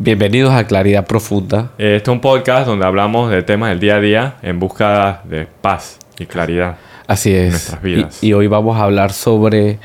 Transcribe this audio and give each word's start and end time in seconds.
Bienvenidos 0.00 0.54
a 0.54 0.64
Claridad 0.64 1.08
Profunda. 1.08 1.72
Este 1.76 1.96
es 1.96 2.08
un 2.08 2.20
podcast 2.20 2.68
donde 2.68 2.86
hablamos 2.86 3.32
de 3.32 3.42
temas 3.42 3.70
del 3.70 3.80
día 3.80 3.96
a 3.96 4.00
día 4.00 4.36
en 4.42 4.60
busca 4.60 5.22
de 5.24 5.48
paz 5.60 5.98
y 6.20 6.26
claridad. 6.26 6.76
Así 7.08 7.34
es. 7.34 7.42
En 7.42 7.50
nuestras 7.50 7.82
vidas. 7.82 8.22
Y, 8.22 8.28
y 8.28 8.32
hoy 8.32 8.46
vamos 8.46 8.78
a 8.78 8.84
hablar 8.84 9.12
sobre 9.12 9.80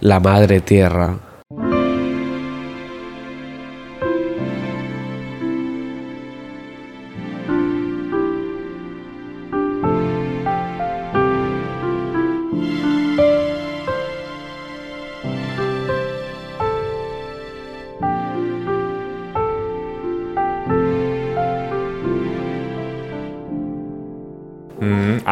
la 0.00 0.20
Madre 0.20 0.62
Tierra. 0.62 1.18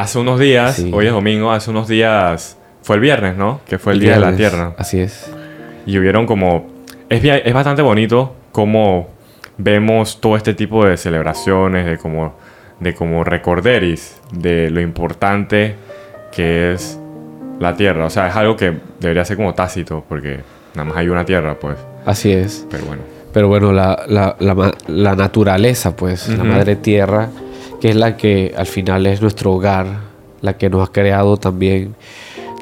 Hace 0.06 0.18
unos 0.20 0.38
días, 0.38 0.76
Sí. 0.76 0.90
hoy 0.94 1.06
es 1.06 1.12
domingo, 1.12 1.50
hace 1.50 1.70
unos 1.70 1.88
días, 1.88 2.56
fue 2.82 2.94
el 2.96 3.02
viernes, 3.02 3.36
¿no? 3.36 3.60
Que 3.66 3.78
fue 3.78 3.92
el, 3.94 4.00
Día 4.00 4.14
de 4.14 4.20
la 4.20 4.30
viernes. 4.30 4.50
Tierra. 4.52 4.72
Así 4.78 5.00
es. 5.00 5.30
Y 5.84 5.98
hubieron 5.98 6.26
como... 6.26 6.68
Es, 7.08 7.20
bien- 7.22 7.42
es 7.44 7.52
bastante 7.52 7.82
bonito 7.82 8.34
cómo 8.52 9.08
vemos 9.58 10.20
todo 10.20 10.36
este 10.36 10.54
tipo 10.54 10.84
de 10.86 10.96
celebraciones, 10.96 11.86
de 11.86 11.98
como, 11.98 12.34
de 12.78 12.94
como 12.94 13.24
recorderis 13.24 14.20
de 14.32 14.70
lo 14.70 14.80
importante 14.80 15.74
que 16.32 16.72
es 16.72 16.98
la 17.58 17.74
Tierra. 17.76 18.04
O 18.04 18.10
sea, 18.10 18.28
es 18.28 18.36
algo 18.36 18.56
que 18.56 18.74
debería 19.00 19.24
ser 19.24 19.36
como 19.36 19.54
tácito, 19.54 20.04
porque 20.08 20.40
nada 20.74 20.88
más 20.88 20.96
hay 20.98 21.08
una 21.08 21.24
Tierra, 21.24 21.56
pues. 21.58 21.76
Así 22.04 22.30
es. 22.32 22.64
Pero 22.70 22.84
bueno. 22.86 23.02
Pero 23.32 23.48
bueno, 23.48 23.72
la, 23.72 24.04
la- 24.06 24.36
la 24.38 24.72
la 24.86 25.14
naturaleza, 25.16 25.94
pues, 25.96 26.28
la 26.28 26.36
Ujú. 26.44 26.44
Madre 26.52 26.76
Tierra, 26.76 27.28
que 27.80 27.90
es 27.90 27.96
la 27.96 28.16
que 28.16 28.54
al 28.56 28.66
final 28.66 29.06
es 29.06 29.20
nuestro 29.20 29.52
hogar, 29.52 29.86
la 30.40 30.56
que 30.56 30.70
nos 30.70 30.88
ha 30.88 30.92
creado 30.92 31.36
también. 31.36 31.94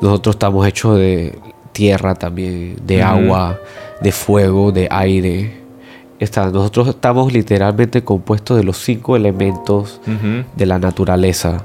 Nosotros 0.01 0.37
estamos 0.37 0.67
hechos 0.67 0.99
de 0.99 1.39
tierra 1.73 2.15
también, 2.15 2.77
de 2.87 3.03
agua, 3.03 3.59
de 4.01 4.13
fuego, 4.13 4.73
de 4.73 4.89
aire. 4.91 5.63
Está, 6.19 6.51
nosotros 6.51 6.89
estamos 6.89 7.33
literalmente 7.33 8.03
compuestos 8.03 8.57
de 8.57 8.65
los 8.65 8.79
cinco 8.79 9.17
elementos 9.17 10.01
de 10.57 10.67
la 10.67 10.79
naturaleza. 10.79 11.65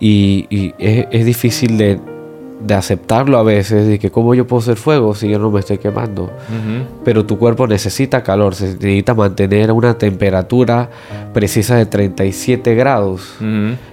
Y, 0.00 0.46
y 0.50 0.74
es, 0.78 1.06
es 1.10 1.24
difícil 1.24 1.78
de, 1.78 2.00
de 2.64 2.74
aceptarlo 2.74 3.36
a 3.36 3.42
veces, 3.42 3.86
de 3.86 3.98
que 3.98 4.10
cómo 4.10 4.34
yo 4.34 4.46
puedo 4.46 4.62
ser 4.62 4.76
fuego 4.76 5.14
si 5.14 5.28
yo 5.28 5.38
no 5.38 5.50
me 5.50 5.60
estoy 5.60 5.78
quemando. 5.78 6.30
Pero 7.04 7.26
tu 7.26 7.38
cuerpo 7.38 7.66
necesita 7.66 8.22
calor, 8.22 8.54
se 8.54 8.74
necesita 8.74 9.14
mantener 9.14 9.70
una 9.70 9.98
temperatura 9.98 10.88
precisa 11.32 11.76
de 11.76 11.86
37 11.86 12.74
grados. 12.74 13.36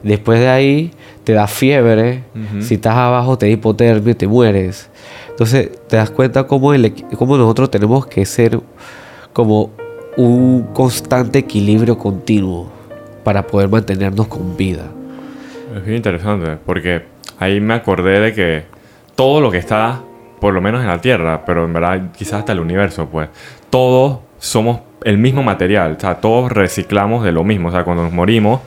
Después 0.03 0.39
de 0.39 0.47
ahí 0.47 0.91
te 1.23 1.33
da 1.33 1.47
fiebre, 1.47 2.23
si 2.61 2.75
estás 2.75 2.95
abajo 2.95 3.37
te 3.37 3.47
da 3.47 3.51
hipotermia 3.51 4.11
y 4.11 4.15
te 4.15 4.27
mueres. 4.27 4.89
Entonces 5.29 5.69
te 5.87 5.97
das 5.97 6.09
cuenta 6.09 6.45
cómo, 6.47 6.73
el 6.73 6.93
cómo 7.17 7.37
nosotros 7.37 7.69
tenemos 7.69 8.05
que 8.05 8.25
ser 8.25 8.59
como 9.33 9.71
un 10.15 10.67
constante 10.73 11.39
equilibrio 11.39 11.97
continuo 11.97 12.69
para 13.23 13.45
poder 13.45 13.69
mantenernos 13.69 14.27
con 14.27 14.55
vida. 14.55 14.85
Es 15.75 15.85
bien 15.85 15.97
interesante, 15.97 16.57
porque 16.65 17.03
ahí 17.41 17.59
me 17.59 17.73
acordé 17.73 18.19
de 18.19 18.33
que 18.33 18.63
todo 19.15 19.41
lo 19.41 19.51
que 19.51 19.57
está, 19.57 20.01
por 20.39 20.53
lo 20.53 20.61
menos 20.61 20.81
en 20.81 20.87
la 20.87 20.99
Tierra, 21.01 21.43
pero 21.45 21.65
en 21.65 21.73
verdad 21.73 22.01
quizás 22.17 22.35
hasta 22.39 22.53
el 22.53 22.59
universo, 22.59 23.07
pues, 23.07 23.29
todos 23.69 24.19
somos 24.39 24.79
el 25.03 25.17
mismo 25.17 25.43
material, 25.43 25.95
o 25.97 25.99
sea, 25.99 26.15
todos 26.15 26.51
reciclamos 26.51 27.23
de 27.23 27.31
lo 27.31 27.43
mismo, 27.43 27.69
o 27.69 27.71
sea, 27.71 27.83
cuando 27.83 28.03
nos 28.03 28.13
morimos, 28.13 28.61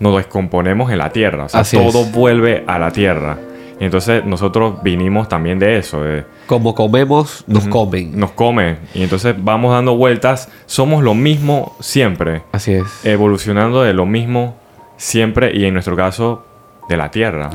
nos 0.00 0.16
descomponemos 0.16 0.90
en 0.92 0.98
la 0.98 1.10
Tierra, 1.10 1.44
o 1.44 1.48
sea, 1.48 1.60
Así 1.60 1.76
todo 1.76 2.02
es. 2.02 2.12
vuelve 2.12 2.64
a 2.66 2.78
la 2.78 2.90
Tierra. 2.92 3.36
Y 3.80 3.84
entonces 3.84 4.24
nosotros 4.24 4.82
vinimos 4.82 5.28
también 5.28 5.58
de 5.60 5.78
eso, 5.78 6.02
de, 6.02 6.24
Como 6.46 6.74
comemos, 6.74 7.44
nos 7.46 7.62
Ujú. 7.64 7.70
comen. 7.70 8.18
nos 8.18 8.32
come, 8.32 8.76
y 8.94 9.02
entonces 9.02 9.34
vamos 9.38 9.72
dando 9.72 9.96
vueltas, 9.96 10.48
somos 10.66 11.02
lo 11.04 11.14
mismo 11.14 11.76
siempre, 11.80 12.42
Así 12.52 12.72
es. 12.74 13.04
evolucionando 13.04 13.82
de 13.82 13.92
lo 13.94 14.04
mismo 14.04 14.56
siempre, 14.96 15.52
y 15.56 15.64
en 15.64 15.74
nuestro 15.74 15.94
caso, 15.96 16.44
de 16.88 16.96
la 16.96 17.10
Tierra. 17.10 17.50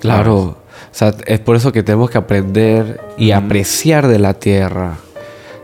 Claro, 0.00 0.36
o 0.36 0.56
sea, 0.92 1.14
es 1.26 1.40
por 1.40 1.56
eso 1.56 1.72
que 1.72 1.82
tenemos 1.82 2.10
que 2.10 2.18
aprender 2.18 3.00
y 3.18 3.30
apreciar 3.30 4.06
de 4.06 4.18
la 4.18 4.34
tierra. 4.34 4.98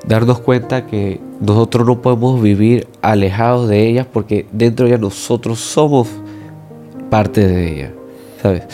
Darnos 0.06 0.41
cuenta 0.41 0.87
que 0.87 1.20
nosotros 1.41 1.87
no 1.87 2.03
podemos 2.03 2.43
vivir 2.43 2.88
alejados 3.03 3.69
de 3.69 3.88
ella 3.88 4.06
porque 4.10 4.47
dentro 4.53 4.87
de 4.87 4.93
ella 4.93 5.00
nosotros 5.00 5.60
somos 5.60 6.09
parte 7.10 7.47
de 7.47 7.72
ella. 7.72 7.93
¿Sabes? 8.43 8.65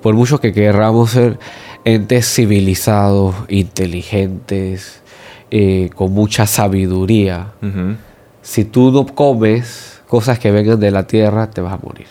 Por 0.00 0.14
mucho 0.14 0.40
que 0.40 0.52
querramos 0.52 1.10
ser 1.10 1.38
entes 1.84 2.32
civilizados, 2.32 3.34
inteligentes, 3.48 5.00
eh, 5.50 5.90
con 5.94 6.12
mucha 6.12 6.46
sabiduría, 6.46 7.52
si 8.42 8.64
tú 8.64 8.92
no 8.92 9.06
comes 9.06 10.00
cosas 10.06 10.38
que 10.38 10.50
vengan 10.50 10.78
de 10.78 10.90
la 10.90 11.06
tierra, 11.06 11.50
te 11.50 11.60
vas 11.60 11.72
a 11.72 11.78
morir. 11.78 12.06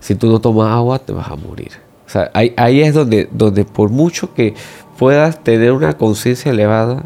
Si 0.00 0.14
tú 0.14 0.28
no 0.28 0.40
tomas 0.40 0.72
agua, 0.72 0.98
te 0.98 1.12
vas 1.12 1.28
a 1.28 1.36
morir. 1.36 1.70
O 2.12 2.14
sea, 2.14 2.30
ahí, 2.34 2.52
ahí 2.58 2.82
es 2.82 2.92
donde, 2.92 3.26
donde 3.32 3.64
por 3.64 3.88
mucho 3.88 4.34
que 4.34 4.52
puedas 4.98 5.42
tener 5.42 5.72
una 5.72 5.94
conciencia 5.94 6.52
elevada, 6.52 7.04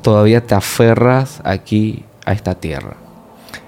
todavía 0.00 0.40
te 0.40 0.54
aferras 0.54 1.42
aquí 1.44 2.04
a 2.24 2.32
esta 2.32 2.54
tierra. 2.54 2.94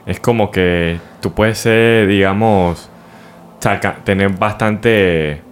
Es 0.07 0.19
como 0.19 0.51
que 0.51 0.99
tú 1.21 1.33
puedes 1.33 1.59
ser, 1.59 2.09
digamos, 2.09 2.89
saca- 3.61 3.97
tener 4.03 4.31
bastante 4.31 5.43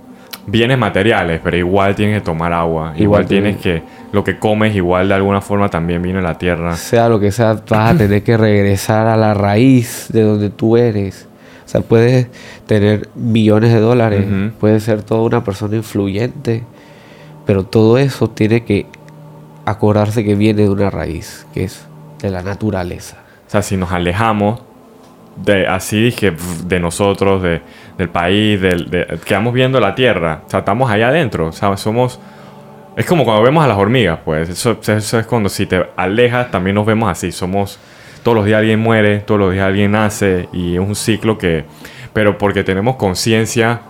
bienes 0.46 0.78
materiales, 0.78 1.38
pero 1.44 1.58
igual 1.58 1.94
tienes 1.94 2.20
que 2.20 2.24
tomar 2.24 2.54
agua. 2.54 2.92
Igual, 2.96 3.00
Igual 3.02 3.26
tienes 3.26 3.58
tienes- 3.60 3.82
que, 3.82 3.88
lo 4.12 4.24
que 4.24 4.38
comes, 4.38 4.74
igual 4.74 5.08
de 5.08 5.14
alguna 5.16 5.42
forma 5.42 5.68
también 5.68 6.00
viene 6.00 6.20
de 6.20 6.24
la 6.24 6.38
tierra. 6.38 6.76
Sea 6.76 7.10
lo 7.10 7.20
que 7.20 7.30
sea, 7.30 7.58
vas 7.68 7.94
a 7.94 7.98
tener 7.98 8.22
que 8.22 8.38
regresar 8.38 9.06
a 9.06 9.18
la 9.18 9.34
raíz 9.34 10.06
de 10.10 10.22
donde 10.22 10.48
tú 10.48 10.78
eres. 10.78 11.28
O 11.64 11.68
sea, 11.68 11.80
puedes 11.80 12.28
tener 12.66 13.08
millones 13.14 13.72
de 13.72 13.80
dólares, 13.80 14.26
Ujú. 14.26 14.52
puedes 14.60 14.82
ser 14.82 15.02
toda 15.02 15.22
una 15.22 15.42
persona 15.44 15.76
influyente, 15.76 16.62
pero 17.46 17.64
todo 17.64 17.98
eso 17.98 18.28
tiene 18.30 18.64
que 18.64 18.86
acordarse 19.64 20.24
que 20.24 20.34
viene 20.34 20.62
de 20.62 20.70
una 20.70 20.90
raíz, 20.90 21.46
que 21.54 21.64
es 21.64 21.86
de 22.20 22.30
la 22.30 22.42
naturaleza. 22.42 23.16
O 23.46 23.50
sea, 23.50 23.62
si 23.62 23.76
nos 23.76 23.92
alejamos 23.92 24.60
de 25.36 25.66
así 25.66 26.00
dije 26.00 26.32
de 26.66 26.80
nosotros, 26.80 27.42
de, 27.42 27.60
del 27.98 28.08
país, 28.08 28.60
del, 28.60 28.88
de, 28.90 29.18
quedamos 29.24 29.52
viendo 29.52 29.80
la 29.80 29.94
tierra. 29.94 30.42
O 30.46 30.50
sea, 30.50 30.60
estamos 30.60 30.90
allá 30.90 31.08
adentro. 31.08 31.48
O 31.48 31.52
sea, 31.52 31.76
somos. 31.76 32.20
Es 32.96 33.04
como 33.06 33.24
cuando 33.24 33.42
vemos 33.42 33.64
a 33.64 33.66
las 33.66 33.76
hormigas, 33.76 34.20
pues. 34.24 34.48
Eso, 34.48 34.78
eso 34.86 35.18
es 35.18 35.26
cuando 35.26 35.48
si 35.48 35.66
te 35.66 35.84
alejas 35.96 36.50
también 36.50 36.74
nos 36.76 36.86
vemos 36.86 37.10
así. 37.10 37.32
Somos. 37.32 37.78
Todos 38.24 38.34
los 38.36 38.44
días 38.46 38.58
alguien 38.58 38.80
muere, 38.80 39.20
todos 39.20 39.38
los 39.38 39.52
días 39.52 39.64
alguien 39.66 39.92
nace 39.92 40.48
y 40.52 40.74
es 40.74 40.80
un 40.80 40.96
ciclo 40.96 41.38
que. 41.38 41.64
Pero 42.12 42.36
porque 42.38 42.64
tenemos 42.64 42.96
conciencia, 42.96 43.82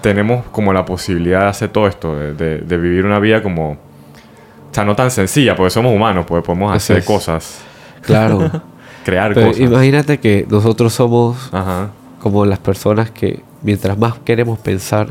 tenemos 0.00 0.46
como 0.52 0.72
la 0.72 0.84
posibilidad 0.84 1.40
de 1.40 1.46
hacer 1.48 1.68
todo 1.70 1.86
esto, 1.88 2.16
de, 2.16 2.32
de- 2.34 2.58
de 2.58 2.76
vivir 2.78 3.04
una 3.04 3.18
vida 3.18 3.42
como. 3.42 3.72
O 3.72 4.72
sea, 4.72 4.84
no 4.84 4.94
tan 4.94 5.10
sencilla, 5.10 5.56
porque 5.56 5.70
somos 5.70 5.92
humanos, 5.94 6.24
pues 6.28 6.42
podemos 6.44 6.74
hacer 6.74 7.04
cosas, 7.04 7.60
Claro. 8.02 8.48
crear 9.04 9.34
Pero 9.34 9.48
cosas. 9.48 9.60
imagínate 9.62 10.18
que 10.20 10.46
nosotros 10.48 10.92
somos 10.94 11.48
Ajá. 11.52 11.88
como 12.20 12.46
las 12.46 12.60
personas 12.60 13.10
que 13.10 13.40
mientras 13.62 13.98
más 13.98 14.14
queremos 14.24 14.58
pensar, 14.60 15.08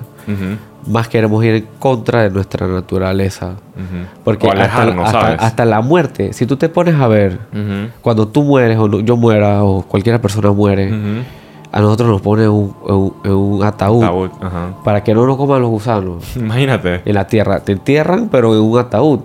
más 0.88 1.08
queremos 1.08 1.44
ir 1.44 1.56
en 1.56 1.68
contra 1.80 2.24
de 2.24 2.30
nuestra 2.30 2.68
naturaleza. 2.68 3.54
Porque 4.24 4.48
hasta, 4.50 5.66
la 5.66 5.82
muerte, 5.82 6.34
si 6.34 6.46
tú 6.46 6.56
te 6.58 6.70
pones 6.70 6.96
a 6.96 7.08
ver, 7.08 7.40
cuando 8.02 8.28
tú 8.28 8.44
mueres 8.44 8.78
o 8.78 8.88
no- 8.88 9.00
yo 9.00 9.16
muera 9.18 9.64
o 9.64 9.84
cualquier 9.84 10.20
persona 10.22 10.52
muere, 10.52 10.92
a 11.72 11.82
nosotros 11.82 12.10
nos 12.10 12.22
ponen 12.22 12.46
en 12.46 12.52
un, 12.52 12.74
un- 13.26 13.64
ataúd, 13.64 14.30
para 14.84 15.04
que 15.04 15.14
no 15.14 15.26
nos 15.28 15.38
coman 15.38 15.62
los 15.62 15.70
gusanos 15.70 16.24
Imagínate. 16.36 17.02
en 17.06 17.14
la 17.16 17.28
tierra. 17.28 17.60
Te 17.60 17.74
entierran, 17.74 18.30
pero 18.30 18.54
en 18.56 18.62
un 18.62 18.80
ataúd. 18.80 19.20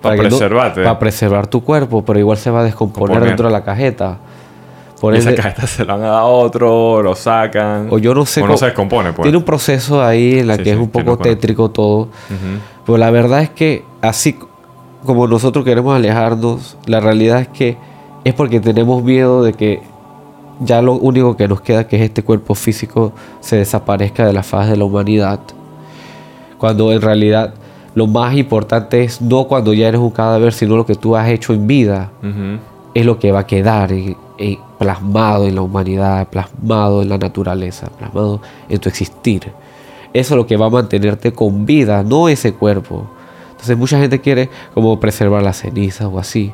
Para 0.00 0.16
no- 0.16 0.22
preservarte. 0.22 0.82
Para 0.82 0.98
preservar 0.98 1.46
tu 1.46 1.62
cuerpo, 1.62 2.02
pero 2.04 2.18
igual 2.18 2.38
se 2.38 2.50
va 2.50 2.60
a 2.60 2.64
descomponer 2.64 3.08
Componer. 3.08 3.28
dentro 3.28 3.46
de 3.48 3.52
la 3.52 3.62
cajeta. 3.62 4.16
Por 5.00 5.14
y 5.14 5.18
esa 5.18 5.34
cajeta 5.34 5.66
se 5.66 5.84
la 5.86 5.94
van 5.94 6.02
a 6.02 6.08
dar 6.08 6.20
a 6.20 6.24
otro, 6.24 7.02
lo 7.02 7.14
sacan. 7.14 7.88
O 7.90 7.98
yo 7.98 8.14
no 8.14 8.26
sé 8.26 8.42
O 8.42 8.46
no 8.46 8.58
se 8.58 8.66
descompone, 8.66 9.12
pues. 9.14 9.22
Tiene 9.22 9.38
un 9.38 9.44
proceso 9.44 10.04
ahí 10.04 10.40
en 10.40 10.48
la 10.48 10.56
Sí, 10.56 10.58
que 10.58 10.64
sí, 10.64 10.70
es 10.70 10.76
un 10.76 10.90
poco 10.90 11.16
tétrico 11.16 11.70
todo. 11.70 12.00
Ujú. 12.00 12.60
Pero 12.84 12.98
la 12.98 13.10
verdad 13.10 13.40
es 13.40 13.48
que 13.50 13.82
así 14.02 14.36
como 15.04 15.26
nosotros 15.26 15.64
queremos 15.64 15.96
alejarnos, 15.96 16.76
la 16.84 17.00
realidad 17.00 17.40
es 17.40 17.48
que 17.48 17.78
es 18.24 18.34
porque 18.34 18.60
tenemos 18.60 19.02
miedo 19.02 19.42
de 19.42 19.54
que 19.54 19.80
ya 20.60 20.82
lo 20.82 20.92
único 20.92 21.36
que 21.36 21.48
nos 21.48 21.62
queda, 21.62 21.86
que 21.86 21.96
es 21.96 22.02
este 22.02 22.22
cuerpo 22.22 22.54
físico, 22.54 23.12
se 23.40 23.56
desaparezca 23.56 24.26
de 24.26 24.34
la 24.34 24.42
faz 24.42 24.68
de 24.68 24.76
la 24.76 24.84
humanidad. 24.84 25.40
Cuando 26.58 26.92
en 26.92 27.00
realidad 27.00 27.54
lo 27.94 28.06
más 28.06 28.36
importante 28.36 29.02
es 29.02 29.22
no 29.22 29.44
cuando 29.44 29.72
ya 29.72 29.88
eres 29.88 30.00
un 30.00 30.10
cadáver, 30.10 30.52
sino 30.52 30.76
lo 30.76 30.84
que 30.84 30.94
tú 30.94 31.16
has 31.16 31.28
hecho 31.28 31.54
en 31.54 31.66
vida. 31.66 32.10
Ujú. 32.22 32.58
Es 32.94 33.06
lo 33.06 33.18
que 33.18 33.32
va 33.32 33.40
a 33.40 33.46
quedar 33.46 33.92
en- 33.92 34.16
plasmado 34.78 35.46
en 35.46 35.54
la 35.54 35.60
humanidad, 35.60 36.28
plasmado 36.28 37.02
en 37.02 37.10
la 37.10 37.18
naturaleza, 37.18 37.88
plasmado 37.98 38.40
en 38.68 38.78
tu 38.78 38.88
existir. 38.88 39.52
Eso 40.14 40.34
es 40.34 40.36
lo 40.36 40.46
que 40.46 40.56
va 40.56 40.66
a 40.66 40.70
mantenerte 40.70 41.32
con 41.32 41.66
vida, 41.66 42.02
no 42.02 42.28
ese 42.28 42.54
cuerpo. 42.54 43.06
Entonces 43.50 43.76
mucha 43.76 43.98
gente 43.98 44.20
quiere 44.20 44.48
como 44.72 44.98
preservar 44.98 45.42
las 45.42 45.58
cenizas 45.60 46.08
o 46.10 46.18
así. 46.18 46.52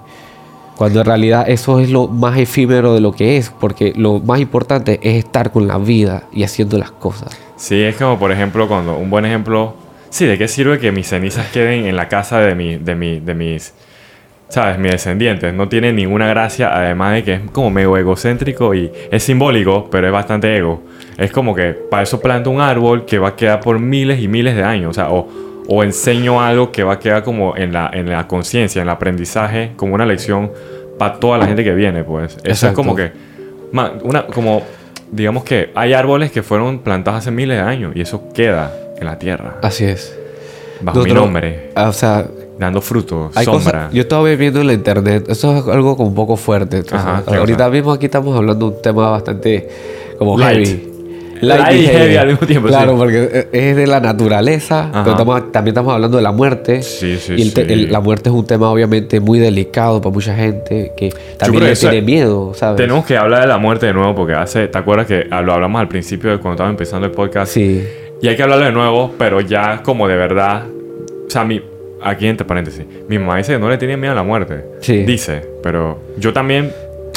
Cuando 0.76 1.00
en 1.00 1.06
realidad 1.06 1.48
eso 1.48 1.78
es 1.78 1.88
lo 1.90 2.08
más 2.08 2.36
efímero 2.38 2.92
de 2.94 3.00
lo 3.00 3.12
que 3.12 3.38
es, 3.38 3.48
porque 3.50 3.92
lo 3.96 4.18
más 4.18 4.40
importante 4.40 4.98
es 5.02 5.24
estar 5.24 5.52
con 5.52 5.66
la 5.68 5.78
vida 5.78 6.24
y 6.32 6.42
haciendo 6.42 6.76
las 6.76 6.90
cosas. 6.90 7.30
Sí, 7.56 7.80
es 7.80 7.96
como 7.96 8.18
por 8.18 8.30
ejemplo 8.32 8.68
cuando 8.68 8.96
un 8.98 9.08
buen 9.08 9.24
ejemplo, 9.24 9.74
sí, 10.10 10.26
¿de 10.26 10.36
qué 10.36 10.48
sirve 10.48 10.78
que 10.80 10.92
mis 10.92 11.06
cenizas 11.08 11.46
queden 11.52 11.86
en 11.86 11.96
la 11.96 12.08
casa 12.08 12.40
de 12.40 12.54
mi, 12.56 12.76
de 12.76 12.94
mi, 12.94 13.20
de 13.20 13.34
mis, 13.34 13.72
sabes, 14.48 14.78
mis 14.78 14.92
descendientes? 14.92 15.52
No 15.52 15.68
tiene 15.68 15.92
ninguna 15.92 16.26
gracia, 16.28 16.74
además 16.74 17.14
de 17.14 17.24
que 17.24 17.34
es 17.34 17.40
como 17.52 17.70
medio 17.70 17.96
egocéntrico 17.96 18.74
y 18.74 18.90
es 19.10 19.22
simbólico, 19.22 19.88
pero 19.90 20.06
es 20.06 20.12
bastante 20.12 20.56
ego. 20.56 20.82
Es 21.18 21.32
como 21.32 21.54
que 21.54 21.72
para 21.72 22.02
eso 22.02 22.20
planto 22.20 22.50
un 22.50 22.60
árbol 22.60 23.04
que 23.04 23.18
va 23.18 23.28
a 23.28 23.36
quedar 23.36 23.60
por 23.60 23.78
miles 23.78 24.20
y 24.20 24.28
miles 24.28 24.54
de 24.54 24.62
años, 24.62 24.90
o 24.90 24.94
sea, 24.94 25.10
o, 25.10 25.28
o 25.68 25.82
enseño 25.82 26.40
algo 26.40 26.70
que 26.70 26.82
va 26.82 26.94
a 26.94 26.98
quedar 26.98 27.22
como 27.22 27.56
en 27.56 27.72
la, 27.72 27.90
en 27.92 28.08
la 28.08 28.26
conciencia, 28.28 28.80
en 28.80 28.88
el 28.88 28.92
aprendizaje, 28.92 29.72
como 29.76 29.94
una 29.94 30.06
lección 30.06 30.52
para 30.98 31.18
toda 31.18 31.38
la 31.38 31.46
gente 31.46 31.64
que 31.64 31.74
viene, 31.74 32.04
pues. 32.04 32.38
Eso 32.44 32.68
es 32.68 32.72
como 32.72 32.94
que, 32.94 33.12
una, 33.72 34.26
como, 34.26 34.62
digamos 35.10 35.44
que 35.44 35.70
hay 35.74 35.92
árboles 35.92 36.30
que 36.30 36.42
fueron 36.42 36.80
plantados 36.80 37.18
hace 37.18 37.30
miles 37.30 37.58
de 37.58 37.62
años 37.62 37.92
y 37.94 38.00
eso 38.00 38.32
queda 38.32 38.72
en 38.98 39.06
la 39.06 39.18
tierra, 39.18 39.56
Así 39.62 39.84
es. 39.84 40.16
bajo 40.80 41.00
mi 41.00 41.12
nombre, 41.12 41.70
ah, 41.74 41.88
O 41.88 41.92
sea, 41.92 42.26
dando 42.58 42.80
frutos, 42.80 43.36
hay 43.36 43.44
sombra. 43.44 43.64
cosas. 43.72 43.92
Yo 43.92 44.02
estaba 44.02 44.22
viendo 44.34 44.60
en 44.60 44.66
la 44.66 44.72
internet. 44.72 45.26
Eso 45.28 45.56
es 45.56 45.66
algo 45.68 45.96
como 45.96 46.08
un 46.10 46.14
poco 46.14 46.36
fuerte. 46.36 46.78
entonces, 46.78 46.98
Ajá, 47.06 47.22
¿qué 47.28 47.36
ahorita 47.36 47.58
cosa? 47.64 47.70
mismo 47.70 47.92
aquí 47.92 48.06
estamos 48.06 48.36
hablando 48.36 48.70
de 48.70 48.76
un 48.76 48.82
tema 48.82 49.10
bastante 49.10 49.68
como 50.18 50.38
Light. 50.38 50.66
heavy. 50.66 50.92
Light 51.42 51.76
y 51.82 51.86
heavy 51.86 52.16
al 52.16 52.28
mismo 52.28 52.46
tiempo, 52.46 52.68
Claro, 52.68 52.92
sí. 52.92 52.96
porque 52.98 53.48
es 53.52 53.76
de 53.76 53.86
la 53.86 54.00
naturaleza, 54.00 54.88
pero 54.90 55.10
estamos- 55.10 55.52
también 55.52 55.72
estamos 55.74 55.92
hablando 55.92 56.16
de 56.16 56.22
la 56.22 56.32
muerte. 56.32 56.82
Sí, 56.82 57.18
sí, 57.18 57.34
y 57.36 57.42
el 57.42 57.50
sí. 57.52 57.60
el- 57.60 57.92
la 57.92 58.00
muerte 58.00 58.30
es 58.30 58.34
un 58.34 58.46
tema 58.46 58.70
obviamente 58.70 59.20
muy 59.20 59.38
delicado 59.38 60.00
para 60.00 60.14
mucha 60.14 60.34
gente 60.34 60.92
que 60.96 61.12
también 61.38 61.64
le 61.64 61.76
tiene 61.76 62.00
miedo, 62.00 62.52
¿sabes? 62.54 62.76
Tenemos 62.78 63.04
que 63.04 63.18
hablar 63.18 63.42
de 63.42 63.48
la 63.48 63.58
muerte 63.58 63.84
de 63.84 63.92
nuevo 63.92 64.14
porque 64.14 64.32
hace, 64.32 64.66
¿te 64.68 64.78
acuerdas 64.78 65.06
que 65.06 65.24
lo 65.24 65.52
hablamos 65.52 65.78
al 65.78 65.88
principio 65.88 66.30
de 66.30 66.38
cuando 66.38 66.52
estábamos 66.54 66.72
empezando 66.80 67.06
el 67.06 67.12
podcast? 67.12 67.52
Sí, 67.52 67.86
Y 68.22 68.28
hay 68.28 68.34
que 68.36 68.42
hablarlo 68.42 68.64
de 68.64 68.72
nuevo, 68.72 69.12
pero 69.18 69.42
ya 69.42 69.82
como 69.82 70.08
de 70.08 70.16
verdad. 70.16 70.62
O 71.26 71.30
sea, 71.30 71.44
mi, 71.44 71.60
aquí 72.08 72.26
entre 72.26 72.46
paréntesis, 72.46 72.84
mi 73.08 73.18
mamá 73.18 73.36
dice 73.36 73.52
que 73.52 73.58
no 73.58 73.68
le 73.68 73.78
tiene 73.78 73.96
miedo 73.96 74.12
a 74.12 74.16
la 74.16 74.22
muerte. 74.22 74.64
Sí. 74.80 75.04
Dice, 75.04 75.42
pero 75.62 75.98
yo 76.16 76.32
también. 76.32 76.72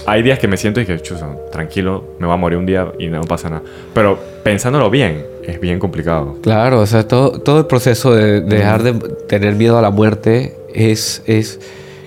Hay 0.06 0.24
días 0.24 0.40
que 0.40 0.48
me 0.48 0.58
siento 0.58 0.80
y 0.82 0.86
que, 0.86 0.98
chuzo, 1.02 1.50
tranquilo, 1.52 2.16
me 2.20 2.26
va 2.26 2.34
a 2.34 2.38
morir 2.38 2.58
un 2.58 2.66
día 2.66 2.88
y 2.98 3.08
no 3.10 3.22
pasa 3.22 3.50
nada. 3.50 3.62
Pero 3.94 4.18
pensándolo 4.44 4.90
bien, 4.90 5.24
es 5.44 5.60
bien 5.60 5.78
complicado. 5.78 6.38
claro, 6.42 6.80
o 6.80 6.86
sea, 6.86 7.08
todo, 7.08 7.40
todo 7.42 7.60
el 7.60 7.66
proceso 7.66 8.16
de, 8.16 8.42
de 8.42 8.58
dejar 8.58 8.82
de 8.82 8.94
tener 9.28 9.56
miedo 9.56 9.78
a 9.78 9.82
la 9.82 9.92
muerte 9.92 10.56
es, 10.74 11.22
es 11.28 11.60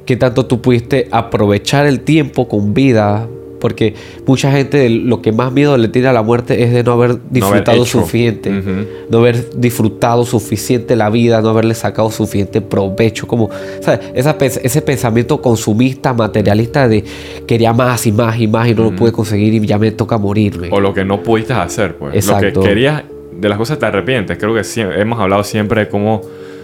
que 0.07 0.17
tanto 0.17 0.47
tú 0.47 0.61
pudiste 0.61 1.07
aprovechar 1.13 1.87
el 1.87 2.01
tiempo 2.01 2.49
con 2.49 2.75
vida, 2.75 3.29
porque 3.63 3.95
mucha 4.27 4.51
gente 4.51 4.91
lo 4.91 5.23
que 5.23 5.31
más 5.31 5.53
miedo 5.53 5.77
le 5.77 5.87
tiene 5.87 6.09
a 6.09 6.13
la 6.13 6.23
muerte 6.23 6.65
es 6.65 6.73
de 6.73 6.83
no 6.83 6.95
haber 6.95 7.19
disfrutado 7.31 7.85
hecho. 7.85 8.01
suficiente, 8.01 8.51
Ujú. 8.51 8.87
no 9.09 9.19
haber 9.19 9.51
disfrutado 9.57 10.27
suficiente 10.27 10.97
la 10.97 11.09
vida, 11.11 11.41
no 11.41 11.51
haberle 11.51 11.77
sacado 11.77 12.11
suficiente 12.11 12.61
provecho, 12.61 13.29
como, 13.29 13.51
¿sabes? 13.81 14.01
Esa 14.15 14.37
ese 14.41 14.83
pensamiento 14.83 15.41
consumista, 15.41 16.13
materialista 16.13 16.89
de 16.89 17.05
quería 17.47 17.73
más 17.73 18.05
y 18.05 18.11
más 18.11 18.41
y 18.41 18.49
más 18.49 18.67
y 18.67 18.75
no 18.75 18.83
lo 18.83 18.97
pude 18.97 19.13
conseguir 19.13 19.55
y 19.55 19.65
ya 19.65 19.79
me 19.79 19.93
toca 19.93 20.19
morirme. 20.19 20.69
O 20.73 20.81
lo 20.81 20.93
que 20.93 21.05
no 21.05 21.23
pudiste 21.23 21.53
hacer, 21.53 21.95
pues. 21.95 22.17
Exacto. 22.17 22.47
Lo 22.47 22.63
que 22.63 22.69
querías, 22.69 23.05
de 23.31 23.49
las 23.49 23.59
cosas 23.59 23.79
te 23.79 23.87
arrepientes. 23.87 24.39
Creo 24.39 24.53
que 24.55 24.65
siempre, 24.65 25.01
hemos 25.01 25.21
hablado 25.21 25.45
siempre 25.45 25.83
de 25.83 25.89
cómo 25.89 26.21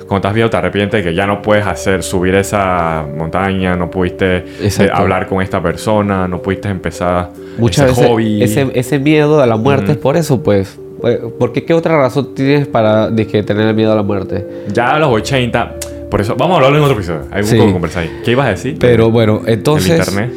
cuando 0.08 0.16
estás 0.26 0.34
viejo 0.34 0.50
te 0.50 0.56
arrepientes 0.56 1.05
de 1.05 1.10
que 1.10 1.14
ya 1.14 1.26
no 1.26 1.40
puedes 1.43 1.66
hacer, 1.66 2.02
subir 2.02 2.34
esa 2.34 3.05
montaña, 3.16 3.76
no 3.76 3.90
pudiste 3.90 4.44
eh, 4.60 4.90
hablar 4.93 5.26
con 5.28 5.43
esta 5.43 5.62
persona, 5.62 6.26
no 6.26 6.40
pudiste 6.43 6.69
empezar 6.69 7.31
Muchas 7.58 7.90
ese 7.90 8.00
veces 8.00 8.10
hobby. 8.10 8.43
ese, 8.43 8.70
ese 8.75 8.99
miedo 8.99 9.40
a 9.43 9.46
la 9.46 9.56
muerte 9.56 9.93
es 9.93 9.99
por 9.99 10.16
eso, 10.16 10.43
pues. 10.43 10.78
Eh, 11.05 11.20
Porque 11.38 11.64
qué 11.64 11.75
otra 11.75 11.96
razón 11.96 12.34
tienes 12.34 12.66
para 12.66 13.08
de 13.10 13.26
que 13.26 13.43
tener 13.43 13.72
miedo 13.75 13.93
a 13.93 13.94
la 13.96 14.02
muerte? 14.02 14.44
Ya 14.72 14.94
a 14.94 14.99
los 14.99 15.10
80, 15.10 15.75
por 16.11 16.20
eso, 16.20 16.34
vamos 16.37 16.54
a 16.54 16.56
hablarlo 16.56 16.78
en 16.78 16.84
otro 16.84 16.96
episodio. 16.96 17.20
Hay 17.31 17.43
un 17.43 17.46
Sí. 17.46 17.54
poco 17.56 17.66
de 17.66 17.72
conversar 17.75 18.02
ahí. 18.04 18.20
¿Qué 18.25 18.31
ibas 18.32 18.46
a 18.46 18.50
decir? 18.50 18.76
Pero 18.81 19.11
bueno, 19.11 19.43
entonces. 19.46 19.90
El 19.90 19.99
internet. 19.99 20.32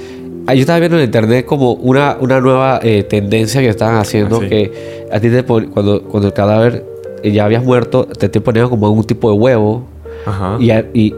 Ah, 0.48 0.54
Yo 0.56 0.62
estaba 0.62 0.80
viendo 0.80 0.98
en 0.98 1.06
internet 1.06 1.46
como 1.46 1.74
una, 1.74 2.18
una 2.20 2.42
nueva 2.42 2.80
eh, 2.84 3.04
tendencia 3.04 3.62
que 3.62 3.70
estaban 3.70 3.96
haciendo 3.96 4.38
Ah, 4.38 4.40
sí. 4.42 4.50
que 4.50 5.08
a 5.12 5.20
ti 5.20 5.30
te 5.30 5.44
pon- 5.44 5.68
cuando, 5.68 6.02
cuando 6.04 6.28
el 6.28 6.34
cadáver 6.34 6.84
ya 7.24 7.46
habías 7.46 7.64
muerto, 7.64 8.06
te, 8.06 8.30
te 8.30 8.42
ponían 8.42 8.70
como 8.70 8.90
un 8.90 9.04
tipo 9.04 9.32
de 9.32 9.38
huevo 9.38 9.84
Ajá. 10.26 10.58
y, 10.60 10.72
y, 10.94 11.14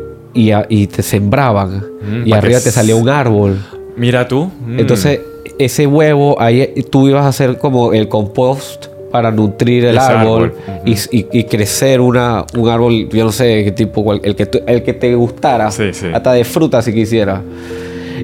y, 0.70 0.88
te 0.88 1.04
sembraban 1.04 1.84
Mm, 2.04 2.28
y 2.28 2.34
arriba 2.34 2.60
te 2.60 2.72
salía 2.72 2.96
un 2.96 3.08
árbol. 3.08 3.58
Mira 3.96 4.28
tú. 4.28 4.50
mm, 4.68 4.80
Entonces, 4.80 5.22
ese 5.58 5.88
huevo, 5.88 6.36
ahí 6.42 6.74
tú 6.90 7.08
ibas 7.08 7.24
a 7.24 7.28
hacer 7.30 7.58
como 7.58 7.94
el 7.94 8.10
compost 8.10 8.88
para 9.12 9.32
nutrir 9.32 9.86
el 9.86 9.98
árbol, 10.00 10.54
árbol, 10.68 10.82
y, 10.86 10.94
y- 11.18 11.28
y 11.32 11.44
crecer 11.44 12.02
una, 12.02 12.46
un 12.58 12.68
árbol, 12.68 13.08
yo 13.10 13.24
no 13.26 13.32
sé 13.32 13.64
qué 13.64 13.72
tipo, 13.72 14.04
cual- 14.04 14.20
el 14.24 14.36
que, 14.36 14.50
el 14.66 14.82
que 14.84 14.94
te 14.94 15.14
gustara, 15.16 15.70
Sí, 15.72 15.94
sí. 15.94 16.08
hasta 16.12 16.34
de 16.34 16.44
fruta 16.44 16.82
si 16.82 16.92
quisiera. 16.94 17.42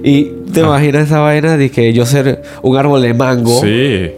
Y 0.03 0.23
te 0.53 0.61
imaginas 0.61 1.05
esa 1.07 1.19
vaina 1.19 1.57
de 1.57 1.69
que 1.69 1.93
yo 1.93 2.05
ser 2.05 2.41
un 2.63 2.75
árbol 2.77 3.01
de 3.01 3.13
mango 3.13 3.61
Sí. 3.61 4.09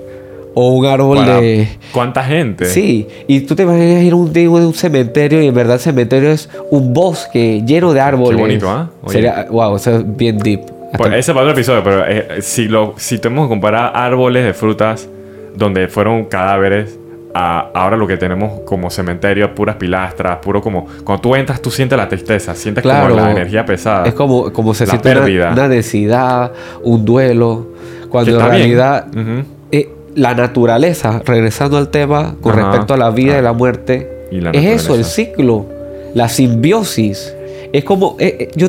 O 0.54 0.70
un 0.74 0.86
árbol 0.86 1.18
Para- 1.18 1.40
de... 1.40 1.68
¿Cuánta 1.94 2.24
gente? 2.24 2.66
Sí, 2.66 3.08
y 3.28 3.42
tú 3.42 3.56
te 3.56 3.64
imaginas 3.64 4.04
ir 4.04 4.14
a 4.14 4.16
un, 4.16 4.34
de 4.34 4.48
un 4.48 4.74
cementerio 4.74 5.42
y 5.42 5.48
en 5.48 5.54
verdad 5.54 5.76
el 5.76 5.80
cementerio 5.82 6.30
es 6.32 6.50
un 6.70 6.94
bosque 6.94 7.64
lleno 7.66 7.94
de 7.94 8.02
árboles. 8.02 8.40
bonito, 8.40 8.70
¿ah? 8.70 8.90
Sería, 9.08 9.48
wow, 9.50 9.76
eso 9.76 9.98
es 9.98 10.18
bien 10.18 10.38
deep. 10.38 10.62
Pues 10.98 11.14
ese 11.14 11.32
para 11.34 11.46
otro 11.46 11.54
episodio, 11.54 11.82
pero 11.84 12.04
eh, 12.06 12.42
si, 12.42 12.68
lo, 12.68 12.96
si 12.98 13.18
tenemos 13.18 13.46
que 13.46 13.50
comparar 13.50 13.94
árboles 13.96 14.44
de 14.44 14.54
frutas 14.54 15.08
donde 15.56 15.88
fueron 15.88 16.26
cadáveres 16.26 16.98
a 17.34 17.70
ahora 17.74 17.96
lo 17.96 18.06
que 18.08 18.18
tenemos 18.18 18.60
como 18.66 18.90
cementerio, 18.90 19.56
puras 19.56 19.78
pilastras, 19.78 20.40
puro 20.40 20.62
como... 20.62 20.86
Cuando 21.06 21.22
tú 21.22 21.34
entras, 21.34 21.62
tú 21.62 21.72
sientes 21.72 21.98
la 21.98 22.10
tristeza, 22.10 22.54
sientes 22.56 22.82
Claro. 22.82 23.14
como 23.16 23.22
la 23.22 23.32
energía 23.32 23.66
pesada. 23.66 24.06
Es 24.06 24.14
como, 24.14 24.52
como 24.52 24.74
se 24.74 24.86
La 24.86 24.90
siente 24.92 25.12
una, 25.12 25.20
pérdida. 25.22 25.52
una 25.54 25.70
densidad, 25.70 26.52
un 26.84 27.06
duelo, 27.06 27.68
cuando 28.10 28.32
en 28.38 28.46
realidad 28.46 29.06
eh, 29.16 29.44
la 30.16 30.34
naturaleza, 30.34 31.22
regresando 31.26 31.78
al 31.78 31.90
tema 31.90 32.36
con 32.42 32.54
Ajá. 32.54 32.70
respecto 32.70 32.94
a 32.94 32.98
la 32.98 33.10
vida 33.12 33.36
y 33.36 33.40
Ah. 33.40 33.42
la 33.42 33.54
muerte, 33.54 34.28
Y 34.32 34.42
la 34.42 34.52
es 34.52 34.82
eso, 34.84 34.96
el 34.96 35.06
ciclo, 35.06 35.66
la 36.14 36.28
simbiosis. 36.30 37.34
Es 37.74 37.84
como, 37.84 38.16
eh, 38.20 38.36
eh, 38.40 38.52
yo 38.56 38.68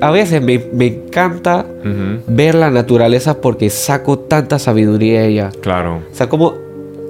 a 0.00 0.10
veces 0.10 0.42
me, 0.42 0.58
me 0.72 0.86
encanta 0.86 1.64
Ujú. 1.80 2.22
ver 2.26 2.54
la 2.54 2.70
naturaleza 2.70 3.40
porque 3.40 3.70
saco 3.70 4.18
tanta 4.18 4.58
sabiduría 4.58 5.20
de 5.20 5.28
ella. 5.28 5.50
Claro. 5.60 6.00
O 6.10 6.14
sea, 6.14 6.28
como 6.28 6.54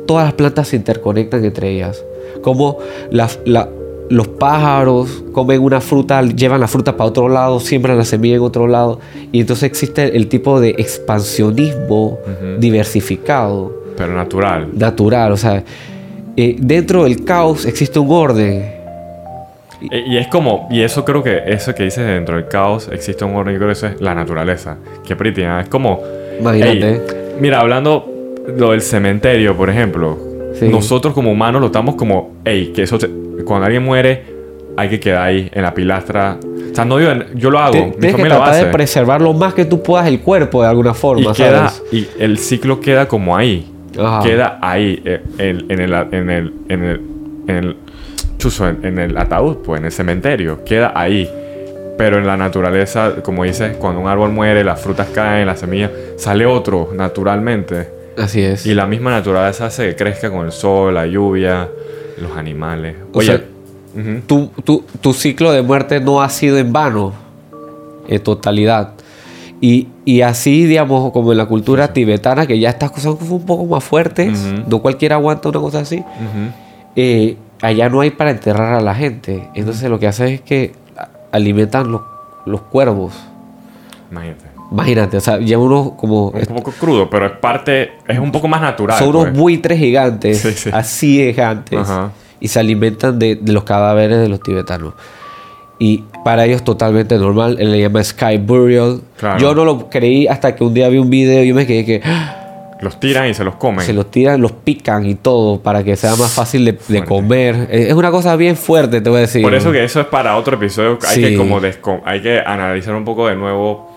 todas 0.06 0.24
las 0.24 0.34
plantas 0.34 0.68
se 0.68 0.76
interconectan 0.76 1.44
entre 1.44 1.70
ellas. 1.70 2.02
Como 2.42 2.78
las- 3.10 3.38
la- 3.44 3.68
los 4.10 4.28
pájaros 4.28 5.24
comen 5.32 5.60
una 5.62 5.80
fruta, 5.80 6.20
llevan 6.22 6.60
la 6.60 6.66
fruta 6.68 6.96
para 6.96 7.08
otro 7.08 7.28
lado, 7.28 7.58
siembran 7.60 7.96
la 7.96 8.04
semilla 8.04 8.36
en 8.36 8.42
otro 8.42 8.66
lado. 8.66 9.00
Y 9.32 9.40
entonces 9.40 9.64
existe 9.64 10.16
el 10.16 10.26
tipo 10.28 10.60
de 10.60 10.70
expansionismo 10.78 12.18
diversificado, 12.58 13.72
Pero 13.96 14.14
natural. 14.14 14.68
natural. 14.74 15.32
O 15.32 15.36
sea, 15.36 15.62
eh, 16.36 16.56
dentro 16.58 17.04
del 17.04 17.24
caos 17.24 17.66
existe 17.66 17.98
un 17.98 18.08
orden. 18.10 18.78
Y 19.82 20.18
es 20.18 20.26
como, 20.28 20.68
y 20.70 20.82
eso 20.82 21.04
creo 21.06 21.22
que, 21.22 21.40
eso 21.46 21.74
que 21.74 21.84
dices 21.84 22.06
dentro 22.06 22.36
del 22.36 22.48
caos, 22.48 22.90
existe 22.92 23.24
un 23.24 23.34
orden, 23.34 23.54
yo 23.54 23.58
creo 23.58 23.68
que 23.68 23.72
eso 23.72 23.86
es 23.86 24.00
la 24.00 24.14
naturaleza. 24.14 24.76
Que 25.06 25.16
prístina, 25.16 25.60
es 25.62 25.68
como... 25.70 26.00
Imagínate. 26.38 27.00
Mira, 27.40 27.60
hablando 27.60 28.06
lo 28.58 28.72
del 28.72 28.82
cementerio, 28.82 29.56
por 29.56 29.70
ejemplo, 29.70 30.18
Sí. 30.58 30.68
nosotros 30.68 31.14
como 31.14 31.30
humanos 31.30 31.60
lo 31.60 31.68
estamos 31.68 31.94
como, 31.94 32.32
hey, 32.44 32.72
que 32.74 32.82
eso, 32.82 32.98
se- 32.98 33.08
cuando 33.44 33.66
alguien 33.66 33.82
muere, 33.84 34.24
hay 34.76 34.88
que 34.88 35.00
quedar 35.00 35.22
ahí 35.22 35.50
en 35.52 35.62
la 35.62 35.74
pilastra. 35.74 36.38
O 36.70 36.74
sea, 36.74 36.84
no 36.84 36.98
digo, 36.98 37.10
yo 37.34 37.50
lo 37.50 37.58
hago, 37.58 37.72
Ti- 37.72 37.80
mi 37.84 37.90
Tienes 37.92 38.16
que 38.16 38.22
lo 38.22 38.28
tratar 38.36 38.64
de 38.66 38.72
preservar 38.72 39.20
lo 39.20 39.32
más 39.32 39.54
que 39.54 39.64
tú 39.64 39.82
puedas 39.82 40.06
el 40.06 40.20
cuerpo 40.20 40.62
de 40.62 40.68
alguna 40.68 40.90
Y, 40.90 40.94
forma, 40.94 41.32
queda, 41.34 41.68
¿sabes? 41.68 41.82
y 41.92 42.06
el 42.18 42.38
ciclo 42.38 42.80
queda 42.80 43.08
como 43.08 43.36
ahí. 43.36 43.66
Ajá. 43.98 44.22
Queda 44.22 44.58
ahí, 44.62 45.02
eh, 45.04 45.20
en, 45.38 45.70
en 45.70 45.80
el, 45.80 45.92
en 46.12 46.30
el, 46.30 46.52
en 46.68 46.84
el, 46.84 47.00
en 47.48 47.56
el, 47.56 47.76
chuzo, 48.38 48.68
en, 48.68 48.84
en 48.84 48.98
el 49.00 49.18
ataúd, 49.18 49.56
pues, 49.58 49.80
en 49.80 49.86
el 49.86 49.92
cementerio. 49.92 50.64
Queda 50.64 50.92
ahí. 50.94 51.28
Pero 51.98 52.16
en 52.16 52.26
la 52.26 52.36
naturaleza, 52.36 53.16
como 53.22 53.44
dices, 53.44 53.76
cuando 53.76 54.00
un 54.00 54.08
árbol 54.08 54.30
muere, 54.30 54.64
las 54.64 54.80
frutas 54.80 55.08
caen, 55.12 55.46
las 55.46 55.58
semillas, 55.60 55.90
sale 56.16 56.46
otro 56.46 56.90
naturalmente. 56.94 57.88
Así 58.16 58.40
es. 58.42 58.64
Y 58.64 58.74
la 58.74 58.86
misma 58.86 59.10
naturaleza 59.10 59.66
hace 59.66 59.88
que 59.90 59.96
crezca 59.96 60.30
con 60.30 60.46
el 60.46 60.52
sol, 60.52 60.94
la 60.94 61.06
lluvia, 61.06 61.68
los 62.20 62.36
animales. 62.36 62.96
O 63.12 63.18
Oye, 63.18 63.26
sea, 63.26 63.44
tu, 64.26 64.48
tu- 64.64 64.84
tu 65.00 65.12
ciclo 65.12 65.50
de 65.52 65.62
muerte 65.62 66.00
no 66.00 66.22
ha 66.22 66.28
sido 66.28 66.58
en 66.58 66.72
vano, 66.72 67.12
en 68.08 68.22
totalidad. 68.22 68.92
Y, 69.60 69.88
y 70.06 70.22
así, 70.22 70.64
digamos, 70.64 71.12
como 71.12 71.32
en 71.32 71.38
la 71.38 71.46
cultura 71.46 71.92
tibetana, 71.92 72.46
que 72.46 72.58
ya 72.58 72.70
estas 72.70 72.90
cosas 72.92 73.16
son 73.18 73.32
un 73.32 73.44
poco 73.44 73.66
más 73.66 73.84
fuertes, 73.84 74.38
no 74.68 74.78
cualquiera 74.80 75.16
aguanta 75.16 75.48
una 75.50 75.60
cosa 75.60 75.80
así, 75.80 76.02
eh, 76.96 77.36
allá 77.60 77.88
no 77.90 78.00
hay 78.00 78.10
para 78.10 78.30
enterrar 78.30 78.74
a 78.74 78.80
la 78.80 78.94
gente. 78.94 79.48
Entonces 79.54 79.90
lo 79.90 79.98
que 79.98 80.06
hacen 80.06 80.28
es 80.28 80.40
que 80.40 80.72
alimentan 81.32 81.92
los, 81.92 82.00
los 82.46 82.62
cuervos. 82.62 83.12
Imagínate. 84.10 84.44
Imagínate, 84.70 85.16
o 85.16 85.20
sea, 85.20 85.40
ya 85.40 85.58
uno 85.58 85.94
como... 85.96 86.28
Un 86.28 86.56
poco 86.56 86.72
crudo, 86.72 87.10
pero 87.10 87.26
es 87.26 87.32
parte, 87.32 87.92
es 88.06 88.18
un 88.18 88.30
poco 88.30 88.46
más 88.48 88.60
natural. 88.60 88.98
son 88.98 89.08
unos 89.08 89.24
pues. 89.24 89.36
buitres 89.36 89.78
gigantes, 89.78 90.38
Sí, 90.40 90.52
sí. 90.52 90.70
así 90.72 91.18
de 91.18 91.32
gigantes, 91.32 91.78
Ajá. 91.80 92.12
y 92.38 92.48
se 92.48 92.60
alimentan 92.60 93.18
de, 93.18 93.36
de 93.36 93.52
los 93.52 93.64
cadáveres 93.64 94.18
de 94.18 94.28
los 94.28 94.40
tibetanos. 94.40 94.94
Y 95.78 96.04
para 96.24 96.44
ellos 96.44 96.62
totalmente 96.62 97.16
normal, 97.18 97.56
él 97.58 97.72
le 97.72 97.80
llama 97.80 98.04
Sky 98.04 98.36
Burial. 98.36 99.00
Claro. 99.16 99.38
Yo 99.40 99.54
no 99.54 99.64
lo 99.64 99.88
creí 99.88 100.26
hasta 100.28 100.54
que 100.54 100.62
un 100.62 100.74
día 100.74 100.88
vi 100.90 100.98
un 100.98 101.08
video 101.08 101.42
y 101.42 101.48
yo 101.48 101.54
me 101.54 101.66
quedé 101.66 101.84
que 101.86 102.02
¡ah! 102.04 102.36
Los 102.82 102.98
tiran 102.98 103.28
y 103.28 103.34
se 103.34 103.44
los 103.44 103.56
comen. 103.56 103.84
se 103.84 103.92
los 103.92 104.10
tiran, 104.10 104.40
los 104.40 104.52
pican 104.52 105.04
y 105.06 105.14
todo 105.14 105.60
para 105.60 105.84
que 105.84 105.96
sea 105.96 106.16
más 106.16 106.32
fácil 106.32 106.64
de, 106.64 107.04
comer. 107.04 107.68
Es 107.70 107.88
es 107.88 107.92
una 107.94 108.10
cosa 108.10 108.36
bien 108.36 108.56
fuerte, 108.56 109.00
te 109.02 109.10
voy 109.10 109.18
a 109.18 109.20
decir. 109.22 109.42
Por 109.42 109.54
eso 109.54 109.70
que 109.70 109.84
eso 109.84 110.00
es 110.00 110.06
para 110.06 110.36
otro 110.36 110.56
episodio. 110.56 110.98
Hay 111.06 111.16
Sí. 111.16 111.22
que 111.22 111.36
como 111.36 111.60
hay 112.04 112.22
que 112.22 112.40
analizar 112.40 112.94
un 112.94 113.04
poco 113.04 113.26
de 113.28 113.36
nuevo 113.36 113.89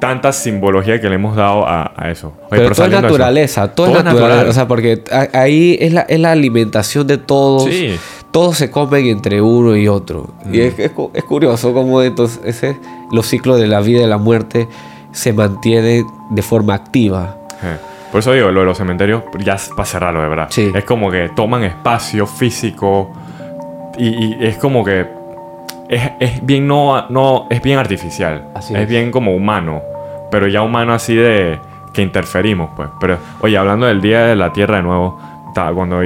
tanta 0.00 0.32
simbología 0.32 1.00
que 1.00 1.08
le 1.08 1.14
hemos 1.14 1.36
dado 1.36 1.66
a, 1.66 1.92
a 1.96 2.10
eso. 2.10 2.32
Oye, 2.50 2.62
Pero, 2.62 2.70
todo 2.74 2.86
es 2.86 2.92
naturaleza, 2.92 3.74
todo, 3.74 3.96
es 3.98 4.04
naturaleza. 4.04 4.50
O 4.50 4.52
sea, 4.52 4.68
porque 4.68 5.02
a- 5.10 5.38
ahí 5.40 5.76
es 5.80 5.92
la, 5.92 6.02
es 6.02 6.20
la 6.20 6.32
alimentación 6.32 7.06
de 7.06 7.18
todos. 7.18 7.64
Sí. 7.64 7.96
Todos 8.30 8.58
se 8.58 8.70
comen 8.70 9.06
entre 9.06 9.40
uno 9.40 9.74
y 9.76 9.88
otro. 9.88 10.34
Y 10.52 10.60
es, 10.60 10.78
es 10.78 10.90
cu- 10.90 11.10
es 11.14 11.24
curioso 11.24 11.72
cómo 11.72 12.02
entonces 12.02 12.40
ese, 12.44 12.76
los 13.10 13.26
ciclos 13.26 13.58
de 13.58 13.66
la 13.66 13.80
vida 13.80 14.02
y 14.02 14.06
la 14.06 14.18
muerte 14.18 14.68
se 15.12 15.32
mantienen 15.32 16.06
de 16.30 16.42
forma 16.42 16.74
activa. 16.74 17.38
Eh, 17.62 17.76
Por 18.12 18.20
eso 18.20 18.32
digo, 18.32 18.50
lo 18.50 18.60
de 18.60 18.66
los 18.66 18.76
cementerios, 18.76 19.22
ya 19.42 19.54
es 19.54 19.70
para 19.70 19.86
cerrarlo, 19.86 20.20
de 20.22 20.28
verdad. 20.28 20.48
Sí. 20.50 20.70
Es 20.74 20.84
como 20.84 21.10
que 21.10 21.30
toman 21.34 21.64
espacio 21.64 22.26
físico 22.26 23.10
y, 23.96 24.08
y 24.08 24.36
es 24.46 24.58
como 24.58 24.84
que 24.84 25.06
es, 25.88 26.02
es 26.20 26.44
bien 26.46 26.66
no, 26.66 27.08
no 27.08 27.46
es 27.50 27.62
bien 27.62 27.78
artificial. 27.78 28.44
Así 28.54 28.74
es, 28.74 28.80
es. 28.80 28.88
bien 28.88 29.10
como 29.10 29.34
humano, 29.34 29.82
pero 30.30 30.48
ya 30.48 30.62
humano 30.62 30.92
así 30.94 31.14
de 31.14 31.58
que 31.92 32.02
interferimos, 32.02 32.70
pues. 32.76 32.88
Pero 33.00 33.18
oye, 33.40 33.56
hablando 33.56 33.86
del 33.86 34.00
día 34.00 34.22
de 34.26 34.36
la 34.36 34.52
Tierra 34.52 34.76
de 34.76 34.82
nuevo, 34.82 35.18
cuando 35.74 36.00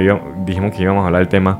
dijimos 0.45 0.71
que 0.73 0.81
íbamos 0.83 1.03
a 1.03 1.07
hablar 1.07 1.21
del 1.23 1.27
tema, 1.29 1.59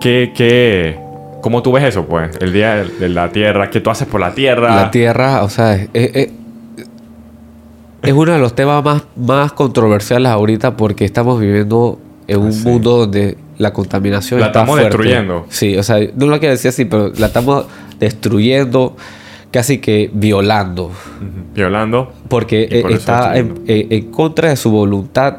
¿qué, 0.00 0.32
qué, 0.34 1.00
cómo 1.40 1.62
tú 1.62 1.72
ves 1.72 1.82
eso, 1.84 2.04
pues? 2.06 2.36
El 2.40 2.52
día 2.52 2.84
de, 2.84 3.08
la 3.08 3.30
Tierra, 3.30 3.70
¿qué 3.70 3.80
tú 3.80 3.90
haces 3.90 4.06
por 4.06 4.20
la 4.20 4.32
Tierra? 4.32 4.74
La 4.76 4.90
tierra, 4.90 5.42
o 5.42 5.48
sea, 5.48 5.74
es, 5.74 5.88
es- 5.92 6.30
es 8.02 8.12
uno 8.12 8.32
de 8.32 8.38
los 8.38 8.54
temas 8.54 8.84
más, 8.84 9.02
más 9.16 9.52
controversiales 9.52 10.30
ahorita 10.30 10.76
porque 10.76 11.04
estamos 11.06 11.40
viviendo 11.40 11.98
en 12.28 12.38
un 12.40 12.52
Sí. 12.52 12.68
mundo 12.68 12.98
donde 12.98 13.36
la 13.58 13.72
contaminación 13.72 14.40
La 14.40 14.46
está 14.46 14.60
estamos 14.60 14.80
fuerte. 14.80 14.96
destruyendo. 14.98 15.46
Sí, 15.48 15.76
o 15.76 15.82
sea, 15.82 15.98
no 16.16 16.26
lo 16.26 16.38
quiero 16.38 16.52
decir 16.54 16.70
así, 16.70 16.84
pero 16.84 17.12
la 17.16 17.26
estamos 17.26 17.66
destruyendo, 18.00 18.96
casi 19.50 19.78
que 19.78 20.10
violando. 20.12 20.90
Violando. 21.54 22.12
Porque 22.28 22.68
por 22.82 22.90
eso 22.90 22.98
está 23.00 23.36
en, 23.36 23.62
en- 23.66 23.92
en 23.92 24.10
contra 24.10 24.48
de 24.50 24.56
su 24.56 24.70
voluntad, 24.70 25.38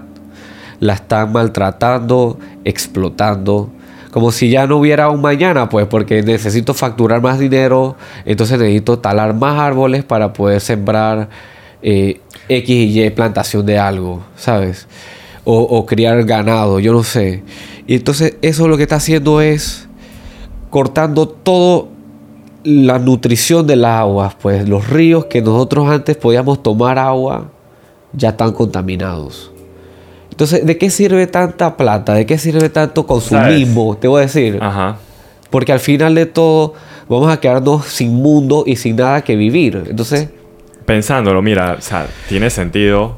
la 0.80 0.94
están 0.94 1.32
maltratando, 1.32 2.38
explotando. 2.64 3.70
Como 4.12 4.32
si 4.32 4.50
ya 4.50 4.66
no 4.66 4.78
hubiera 4.78 5.10
un 5.10 5.22
mañana, 5.22 5.68
pues, 5.68 5.88
porque 5.88 6.24
necesito 6.24 6.74
facturar 6.74 7.22
más 7.22 7.38
dinero, 7.38 7.98
entonces 8.26 8.58
necesito 8.60 9.00
talar 9.00 9.34
más 9.34 9.60
árboles 9.60 10.06
para 10.06 10.32
poder 10.32 10.62
sembrar 10.62 11.28
eh, 11.82 12.22
X 12.48 12.70
y 12.70 13.04
Y 13.04 13.10
plantación 13.10 13.66
de 13.66 13.78
algo, 13.78 14.24
¿sabes? 14.38 14.88
O, 15.44 15.58
o 15.60 15.86
criar 15.86 16.24
ganado, 16.24 16.80
yo 16.80 16.94
no 16.94 17.04
sé. 17.04 17.44
Y 17.88 17.96
entonces 17.96 18.38
eso 18.42 18.68
lo 18.68 18.78
que 18.78 18.84
está 18.84 18.96
haciendo 18.96 19.42
es 19.42 19.88
cortando 20.70 21.28
todo 21.28 21.90
la 22.64 22.98
nutrición 22.98 23.68
del 23.68 23.86
agua, 23.86 24.36
pues 24.42 24.68
los 24.68 24.90
ríos 24.90 25.26
que 25.26 25.42
nosotros 25.42 25.88
antes 25.88 26.18
podíamos 26.18 26.64
tomar 26.64 26.98
agua 26.98 27.52
ya 28.12 28.30
están 28.30 28.54
contaminados. 28.54 29.52
Entonces, 30.32 30.66
¿de 30.66 30.78
qué 30.78 30.90
sirve 30.90 31.28
tanta 31.28 31.78
plata? 31.78 32.14
¿De 32.14 32.26
qué 32.26 32.38
sirve 32.38 32.70
tanto 32.70 33.06
consumismo? 33.06 33.96
Te 33.96 34.08
voy 34.08 34.20
a 34.20 34.22
decir. 34.24 34.58
Ajá. 34.62 34.98
Porque 35.50 35.72
al 35.72 35.80
final 35.80 36.16
de 36.16 36.26
todo 36.26 36.74
vamos 37.08 37.32
a 37.32 37.40
quedarnos 37.40 37.86
sin 37.86 38.14
mundo 38.14 38.64
y 38.66 38.76
sin 38.76 38.98
nada 38.98 39.22
que 39.22 39.36
vivir. 39.36 39.84
Entonces, 39.88 40.30
pensándolo, 40.86 41.42
mira, 41.42 41.76
o 41.80 41.82
sea, 41.82 42.08
tiene 42.28 42.50
sentido. 42.50 43.18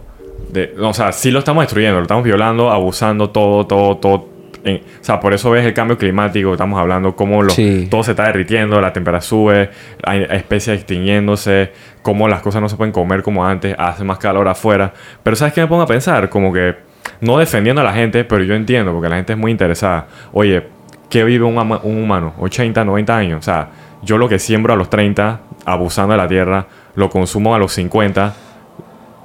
De, 0.52 0.76
o 0.80 0.94
sea, 0.94 1.12
sí 1.12 1.32
lo 1.32 1.40
estamos 1.40 1.64
destruyendo, 1.64 1.98
lo 1.98 2.04
estamos 2.04 2.24
violando, 2.24 2.70
abusando, 2.70 3.32
todo, 3.32 3.66
todo, 3.66 3.98
todo. 3.98 4.26
En- 4.68 4.78
o 4.78 5.04
sea, 5.04 5.20
por 5.20 5.34
eso 5.34 5.50
ves 5.52 5.66
el 5.66 5.74
cambio 5.74 5.98
climático, 5.98 6.52
estamos 6.52 6.80
hablando, 6.80 7.16
cómo 7.16 7.48
Sí. 7.50 7.88
todo 7.90 8.04
se 8.04 8.12
está 8.12 8.26
derritiendo, 8.26 8.80
la 8.82 8.94
temperatura 8.94 9.22
sube, 9.22 9.70
hay 10.04 10.26
especies 10.30 10.78
extinguiéndose, 10.78 11.72
cómo 12.02 12.28
las 12.28 12.42
cosas 12.42 12.62
no 12.62 12.70
se 12.70 12.76
pueden 12.76 12.92
comer 12.92 13.24
como 13.24 13.46
antes, 13.46 13.76
hace 13.78 14.04
más 14.04 14.18
calor 14.18 14.48
afuera. 14.48 14.94
Pero 15.24 15.36
¿sabes 15.36 15.54
qué 15.54 15.62
me 15.62 15.68
pongo 15.68 15.82
a 15.84 15.88
pensar? 15.88 16.30
Como 16.30 16.52
que, 16.54 16.76
no 17.22 17.38
defendiendo 17.40 17.82
a 17.82 17.84
la 17.86 17.94
gente, 17.94 18.24
pero 18.26 18.44
yo 18.44 18.54
entiendo, 18.54 18.92
porque 18.92 19.10
la 19.10 19.16
gente 19.16 19.34
es 19.34 19.40
muy 19.40 19.52
interesada. 19.52 20.08
Oye, 20.34 20.64
¿qué 21.10 21.24
vive 21.24 21.46
un 21.46 21.58
humano? 21.84 22.34
80, 22.40 22.84
90 22.84 23.16
años. 23.18 23.40
O 23.40 23.42
sea, 23.42 23.70
yo 24.04 24.18
lo 24.18 24.28
que 24.30 24.38
siembro 24.40 24.74
a 24.74 24.76
los 24.76 24.90
30, 24.90 25.40
abusando 25.66 26.12
de 26.14 26.18
la 26.18 26.28
tierra, 26.28 26.68
lo 26.96 27.10
consumo 27.10 27.56
a 27.56 27.60
los 27.60 27.72
50 27.74 28.34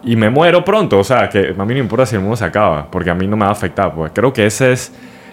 y 0.04 0.16
me 0.16 0.30
muero 0.30 0.64
pronto. 0.64 0.98
O 0.98 1.04
sea, 1.04 1.28
que 1.28 1.54
a 1.56 1.64
mí 1.64 1.74
no 1.74 1.80
importa 1.80 2.06
si 2.06 2.14
el 2.16 2.20
mundo 2.22 2.36
se 2.36 2.44
acaba, 2.44 2.86
porque 2.90 3.10
a 3.10 3.14
mí 3.14 3.26
no 3.26 3.36
me 3.36 3.42
va 3.44 3.50
a 3.50 3.52
afectar. 3.52 3.92
Pues 3.94 4.12
creo 4.14 4.32
que 4.32 4.46
ese 4.46 4.72
es 4.72 4.92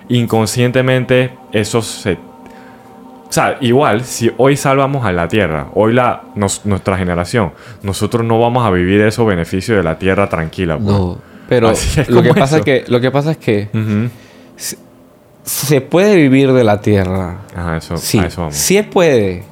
inconscientemente, 0.09 1.31
eso 1.51 1.81
se. 1.81 2.13
O 2.13 3.31
sea, 3.31 3.57
igual, 3.61 4.03
si 4.03 4.31
hoy 4.37 4.57
salvamos 4.57 5.05
a 5.05 5.11
la 5.11 5.27
tierra, 5.27 5.67
hoy 5.75 5.93
la, 5.93 6.23
nos- 6.35 6.65
nuestra 6.65 6.97
generación, 6.97 7.51
nosotros 7.83 8.25
no 8.25 8.39
vamos 8.39 8.65
a 8.65 8.71
vivir 8.71 9.01
esos 9.01 9.25
beneficios 9.27 9.77
de 9.77 9.83
la 9.83 9.97
tierra 9.99 10.27
tranquila. 10.29 10.75
pues. 10.77 10.87
no. 10.87 11.17
Pero 11.47 11.71
lo 12.09 12.21
que, 12.23 12.33
pasa 12.33 12.57
es 12.57 12.63
que, 12.63 12.83
lo 12.87 12.99
que 13.01 13.09
pasa 13.11 13.31
es 13.31 13.37
que 13.37 13.69
se 15.43 15.81
puede 15.81 16.15
vivir 16.15 16.53
de 16.53 16.63
la 16.63 16.79
tierra. 16.81 17.37
Ajá, 17.55 17.77
eso, 17.77 17.97
Sí, 17.97 18.19
a 18.19 18.25
eso 18.27 18.41
vamos. 18.41 18.55
sí 18.55 18.81
puede. 18.83 19.43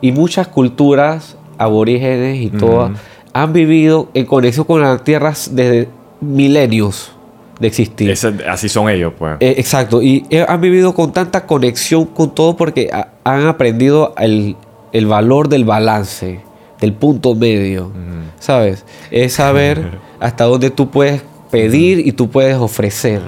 Y 0.00 0.12
muchas 0.12 0.48
culturas 0.48 1.36
aborígenes 1.58 2.40
y 2.40 2.50
todas 2.50 2.92
han 3.32 3.52
vivido 3.52 4.08
en 4.14 4.26
conexión 4.26 4.66
con 4.66 4.80
las 4.82 5.02
tierras 5.04 5.50
desde 5.54 5.88
milenios 6.20 7.12
de 7.60 7.66
existir. 7.68 8.12
Así 8.48 8.68
son 8.68 8.88
ellos, 8.90 9.12
pues. 9.18 9.36
Eh, 9.40 9.54
exacto, 9.58 10.02
y 10.02 10.26
eh, 10.30 10.44
han 10.46 10.60
vivido 10.60 10.94
con 10.94 11.12
tanta 11.12 11.46
conexión 11.46 12.04
con 12.06 12.34
todo 12.34 12.56
porque 12.56 12.90
ha- 12.92 13.08
han 13.24 13.46
aprendido 13.46 14.14
el, 14.18 14.56
el 14.92 15.06
valor 15.06 15.48
del 15.48 15.64
balance, 15.64 16.40
del 16.80 16.92
punto 16.92 17.34
medio, 17.34 17.90
¿sabes? 18.38 18.84
Es 19.10 19.34
saber 19.34 19.98
hasta 20.20 20.44
dónde 20.44 20.70
tú 20.70 20.90
puedes 20.90 21.22
pedir 21.50 22.06
y 22.06 22.12
tú 22.12 22.28
puedes 22.28 22.56
ofrecer 22.56 23.22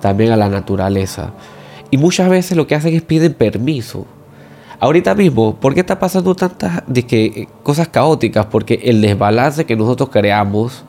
también 0.00 0.30
a 0.30 0.36
la 0.36 0.48
naturaleza. 0.48 1.32
Y 1.90 1.98
muchas 1.98 2.28
veces 2.28 2.56
lo 2.56 2.66
que 2.66 2.74
hacen 2.74 2.94
es 2.94 3.02
piden 3.02 3.34
permiso. 3.34 4.06
Ahorita 4.78 5.14
mismo, 5.14 5.56
¿por 5.56 5.72
qué 5.72 5.80
está 5.80 5.98
pasando 5.98 6.34
tantas 6.34 6.82
de 6.86 7.02
que, 7.04 7.24
eh, 7.24 7.48
cosas 7.62 7.88
caóticas? 7.88 8.46
Porque 8.46 8.78
el 8.84 9.00
desbalance 9.00 9.64
que 9.64 9.74
nosotros 9.74 10.10
creamos, 10.10 10.84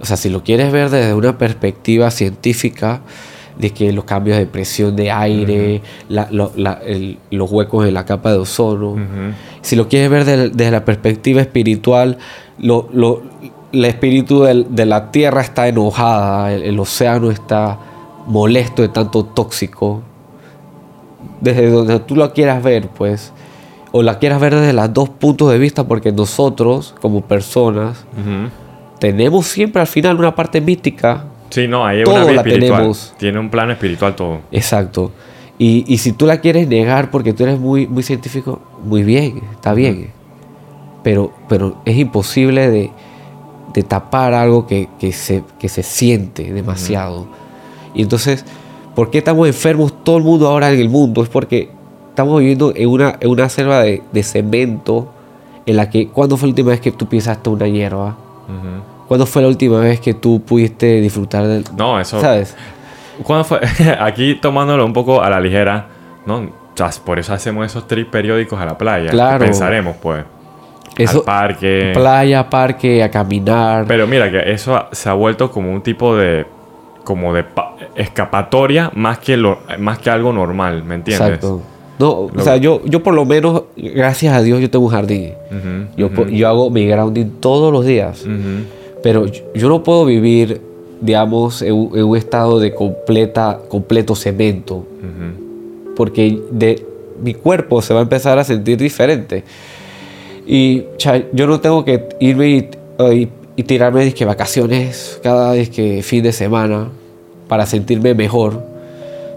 o 0.00 0.04
sea, 0.06 0.16
si 0.16 0.28
lo 0.30 0.42
quieres 0.42 0.72
ver 0.72 0.90
desde 0.90 1.14
una 1.14 1.36
perspectiva 1.38 2.10
científica, 2.10 3.00
de 3.58 3.70
que 3.70 3.92
los 3.92 4.04
cambios 4.04 4.38
de 4.38 4.46
presión 4.46 4.96
de 4.96 5.10
aire, 5.10 5.82
la- 6.08 6.28
lo- 6.30 6.50
la- 6.56 6.80
el- 6.84 7.18
los 7.30 7.50
huecos 7.50 7.86
en 7.86 7.92
la 7.92 8.06
capa 8.06 8.32
de 8.32 8.38
ozono, 8.38 8.94
si 9.60 9.76
lo 9.76 9.86
quieres 9.88 10.08
ver 10.08 10.24
de- 10.24 10.48
desde 10.48 10.70
la 10.70 10.84
perspectiva 10.86 11.42
espiritual, 11.42 12.16
lo, 12.58 12.88
lo- 12.92 13.20
el 13.72 13.84
espíritu 13.84 14.42
de 14.44 14.86
la 14.86 15.10
tierra 15.10 15.42
está 15.42 15.68
enojada, 15.68 16.54
el, 16.54 16.62
el 16.62 16.78
océano 16.80 17.30
está 17.30 17.78
molesto 18.26 18.80
de 18.82 18.88
tanto 18.88 19.24
tóxico. 19.24 20.00
Desde 21.40 21.70
donde 21.70 21.98
tú 22.00 22.16
lo 22.16 22.32
quieras 22.32 22.62
ver, 22.62 22.88
pues, 22.88 23.32
o 23.92 24.02
la 24.02 24.18
quieras 24.18 24.40
ver 24.40 24.54
desde 24.54 24.72
los 24.72 24.92
dos 24.92 25.08
puntos 25.10 25.50
de 25.50 25.58
vista, 25.58 25.84
porque 25.84 26.12
nosotros, 26.12 26.94
como 27.00 27.20
personas. 27.22 28.04
Tenemos 29.00 29.46
siempre 29.46 29.80
al 29.80 29.88
final 29.88 30.16
una 30.16 30.34
parte 30.36 30.60
mística. 30.60 31.24
Sí, 31.48 31.66
no, 31.66 31.84
ahí 31.84 32.04
Todo 32.04 32.14
una 32.14 32.24
la 32.26 32.32
espiritual. 32.42 32.70
tenemos. 32.78 33.14
Tiene 33.18 33.40
un 33.40 33.50
plano 33.50 33.72
espiritual 33.72 34.14
todo. 34.14 34.38
Exacto. 34.52 35.10
Y, 35.58 35.84
y 35.92 35.98
si 35.98 36.12
tú 36.12 36.26
la 36.26 36.40
quieres 36.40 36.68
negar 36.68 37.10
porque 37.10 37.32
tú 37.32 37.42
eres 37.42 37.58
muy, 37.58 37.86
muy 37.88 38.02
científico, 38.04 38.60
muy 38.84 39.02
bien, 39.02 39.42
está 39.52 39.74
bien. 39.74 40.10
Pero, 41.02 41.32
pero 41.48 41.78
es 41.84 41.96
imposible 41.96 42.70
de, 42.70 42.90
de 43.74 43.82
tapar 43.82 44.32
algo 44.34 44.66
que, 44.66 44.88
que 44.98 45.12
se, 45.12 45.42
que 45.58 45.68
se 45.68 45.82
siente 45.82 46.52
demasiado. 46.52 47.26
Y 47.94 48.02
entonces, 48.02 48.44
¿por 48.94 49.10
qué 49.10 49.18
estamos 49.18 49.48
enfermos 49.48 50.04
todo 50.04 50.18
el 50.18 50.22
mundo 50.22 50.46
ahora 50.48 50.70
en 50.70 50.78
el 50.78 50.88
mundo? 50.88 51.22
Es 51.22 51.28
porque 51.28 51.70
estamos 52.10 52.38
viviendo 52.40 52.72
en 52.76 52.88
una, 52.88 53.16
en 53.20 53.28
una 53.30 53.48
selva 53.48 53.80
de, 53.80 54.02
de 54.12 54.22
cemento 54.22 55.12
en 55.66 55.76
la 55.76 55.90
que, 55.90 56.08
¿cuándo 56.08 56.36
fue 56.36 56.48
la 56.48 56.52
última 56.52 56.70
vez 56.70 56.80
que 56.80 56.92
tú 56.92 57.06
pisaste 57.06 57.50
una 57.50 57.66
hierba? 57.66 58.16
Ujú. 58.48 58.89
¿Cuándo 59.10 59.26
fue 59.26 59.42
la 59.42 59.48
última 59.48 59.80
vez 59.80 59.98
que 59.98 60.14
tú 60.14 60.40
pudiste 60.40 61.00
disfrutar 61.00 61.44
del... 61.48 61.64
No, 61.76 61.98
eso. 61.98 62.20
¿Sabes? 62.20 62.56
¿Cuándo 63.24 63.42
fue? 63.42 63.58
Aquí 64.00 64.36
tomándolo 64.36 64.86
un 64.86 64.92
poco 64.92 65.20
a 65.20 65.28
la 65.28 65.40
ligera, 65.40 65.88
¿no? 66.26 66.36
O 66.36 67.04
por 67.04 67.18
eso 67.18 67.34
hacemos 67.34 67.66
esos 67.66 67.88
trips 67.88 68.08
periódicos 68.08 68.60
a 68.60 68.64
la 68.64 68.78
playa. 68.78 69.10
Claro. 69.10 69.44
Pensaremos, 69.44 69.96
pues. 70.00 70.24
Eso, 70.96 71.18
al 71.18 71.24
parque. 71.24 71.90
playa, 71.92 72.48
parque, 72.48 73.02
a 73.02 73.10
caminar. 73.10 73.84
Pero 73.88 74.06
mira 74.06 74.30
que 74.30 74.52
eso 74.52 74.84
se 74.92 75.08
ha 75.08 75.14
vuelto 75.14 75.50
como 75.50 75.72
un 75.72 75.82
tipo 75.82 76.14
de 76.14 76.46
como 77.02 77.34
de 77.34 77.42
pa- 77.42 77.74
escapatoria 77.96 78.92
más 78.94 79.18
que 79.18 79.36
lo 79.36 79.58
más 79.80 79.98
que 79.98 80.08
algo 80.10 80.32
normal, 80.32 80.84
¿me 80.84 80.94
entiendes? 80.94 81.26
Exacto. 81.30 81.62
No, 81.98 82.10
o 82.12 82.30
Lo- 82.32 82.44
sea, 82.44 82.56
yo, 82.58 82.80
yo 82.84 83.02
por 83.02 83.14
lo 83.14 83.24
menos, 83.24 83.64
gracias 83.76 84.34
a 84.34 84.40
Dios, 84.40 84.60
yo 84.60 84.70
tengo 84.70 84.84
un 84.86 84.92
jardín. 84.92 85.32
Ujú, 85.50 85.86
Yo, 85.96 86.06
ujú, 86.06 86.14
po- 86.14 86.26
yo 86.28 86.48
hago 86.48 86.70
mi 86.70 86.86
grounding 86.86 87.40
todos 87.40 87.72
los 87.72 87.84
días. 87.84 88.22
ujú. 88.22 88.78
Pero 89.02 89.26
yo, 89.54 89.68
no 89.68 89.82
puedo 89.82 90.04
vivir, 90.04 90.60
digamos, 91.00 91.62
en 91.62 91.72
un, 91.72 91.98
en 91.98 92.04
un 92.04 92.16
estado 92.16 92.58
de 92.60 92.74
completa, 92.74 93.58
completo 93.68 94.14
cemento. 94.14 94.84
Porque 95.96 96.40
de, 96.50 96.84
mi 97.22 97.34
cuerpo 97.34 97.82
se 97.82 97.92
va 97.94 98.00
a 98.00 98.02
empezar 98.02 98.38
a 98.38 98.44
sentir 98.44 98.78
diferente. 98.78 99.44
Y 100.46 100.84
cha, 100.96 101.22
yo 101.32 101.46
no 101.46 101.60
tengo 101.60 101.84
que 101.84 102.08
irme 102.20 102.48
y, 102.48 102.68
y- 103.14 103.28
y 103.56 103.62
tirarme 103.64 104.04
dizque, 104.04 104.24
vacaciones 104.24 105.20
cada 105.22 105.52
que 105.66 106.02
fin 106.02 106.22
de 106.22 106.32
semana 106.32 106.88
para 107.48 107.66
sentirme 107.66 108.14
mejor. 108.14 108.62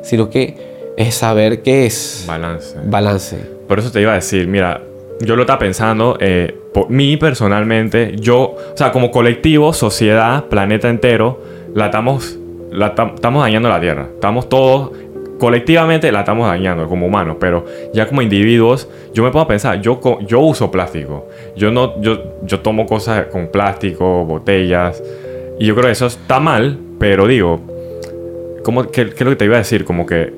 Sino 0.04 0.30
que 0.30 0.56
es 0.98 1.16
saber 1.16 1.62
qué 1.62 1.86
es 1.86 2.24
Balance. 2.28 2.76
balance. 2.86 3.38
Por 3.68 3.80
eso 3.80 3.92
te 3.92 4.02
iba 4.02 4.12
a 4.12 4.16
decir, 4.16 4.48
mira, 4.48 4.82
yo 5.22 5.36
lo 5.36 5.44
estaba 5.44 5.60
pensando, 5.60 6.18
eh, 6.20 6.56
por 6.74 6.90
mí 6.90 7.18
personalmente, 7.18 8.16
yo, 8.20 8.42
o 8.42 8.58
sea, 8.76 8.92
como 8.92 9.12
colectivo, 9.12 9.74
sociedad, 9.74 10.46
planeta 10.46 10.90
entero, 10.90 11.42
la 11.76 11.86
estamos, 11.86 12.38
la 12.72 12.96
tam- 12.96 13.16
estamos 13.16 13.44
dañando 13.44 13.70
la 13.70 13.80
Tierra. 13.80 14.08
Estamos 14.14 14.50
todos, 14.50 14.92
colectivamente 15.40 16.12
la 16.12 16.20
estamos 16.22 16.48
dañando 16.48 16.88
como 16.88 17.06
humanos, 17.06 17.38
pero 17.40 17.66
ya 17.94 18.08
como 18.08 18.22
individuos, 18.22 18.88
yo 19.14 19.24
me 19.24 19.40
a 19.40 19.48
pensar, 19.48 19.82
yo, 19.82 20.00
yo 20.26 20.40
uso 20.40 20.72
plástico, 20.72 21.28
yo, 21.56 21.72
no, 21.72 22.02
yo, 22.02 22.22
yo 22.44 22.60
tomo 22.60 22.86
cosas 22.86 23.28
con 23.28 23.48
plástico, 23.48 24.26
botellas, 24.26 25.02
y 25.60 25.66
yo 25.68 25.76
creo 25.76 25.86
que 25.88 25.92
eso 25.92 26.08
está 26.08 26.40
mal, 26.40 26.78
pero 27.00 27.28
digo, 27.28 27.60
¿Cómo, 28.64 28.84
qué, 28.84 29.10
qué 29.10 29.16
es 29.16 29.22
lo 29.22 29.32
que 29.32 29.36
te 29.36 29.44
iba 29.46 29.56
a 29.56 29.58
decir? 29.58 29.84
Como 29.84 30.06
que 30.06 30.34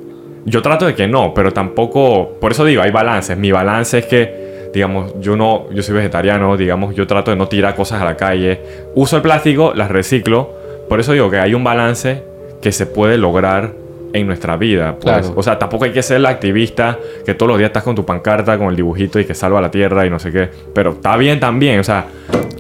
yo 0.46 0.64
trato 0.64 0.88
de 0.88 0.96
que 0.96 1.08
no, 1.08 1.32
pero 1.36 1.54
tampoco. 1.54 2.38
Por 2.42 2.54
eso 2.54 2.66
digo, 2.66 2.82
hay 2.82 2.90
balances. 2.90 3.38
Mi 3.38 3.52
balance 3.52 4.00
es 4.00 4.06
que, 4.08 4.45
digamos, 4.76 5.14
yo 5.20 5.36
no, 5.36 5.72
yo 5.72 5.82
soy 5.82 5.96
vegetariano, 5.96 6.56
digamos, 6.58 6.94
yo 6.94 7.08
trato 7.08 7.32
de 7.32 7.38
no 7.38 7.48
tirar 7.48 7.76
cosas 7.76 8.02
a 8.02 8.06
la 8.06 8.16
calle. 8.16 8.60
Uso 8.94 9.16
el 9.16 9.22
plástico, 9.24 9.74
las 9.74 9.90
reciclo. 9.90 10.50
Por 10.88 11.00
eso 11.00 11.14
digo 11.14 11.30
que 11.32 11.40
hay 11.40 11.54
un 11.56 11.64
balance 11.64 12.22
que 12.62 12.72
se 12.72 12.86
puede 12.86 13.18
lograr 13.18 13.72
en 14.14 14.28
nuestra 14.28 14.56
vida. 14.58 14.94
pues. 15.02 15.04
Claro. 15.04 15.34
O 15.36 15.42
sea, 15.44 15.58
tampoco 15.58 15.86
hay 15.86 15.92
que 15.92 16.04
ser 16.04 16.22
la 16.22 16.30
activista 16.30 16.98
que 17.26 17.34
todos 17.34 17.50
los 17.50 17.58
días 17.58 17.70
estás 17.70 17.84
con 17.84 17.96
tu 17.96 18.06
pancarta, 18.06 18.58
con 18.58 18.68
el 18.68 18.76
dibujito 18.76 19.20
y 19.20 19.26
que 19.26 19.34
salva 19.34 19.60
la 19.62 19.72
tierra 19.72 20.06
y 20.06 20.10
no 20.10 20.20
sé 20.20 20.32
qué. 20.32 20.50
Pero 20.74 20.92
está 20.92 21.18
bien 21.18 21.40
también. 21.40 21.80
O 21.80 21.84
sea, 21.84 22.06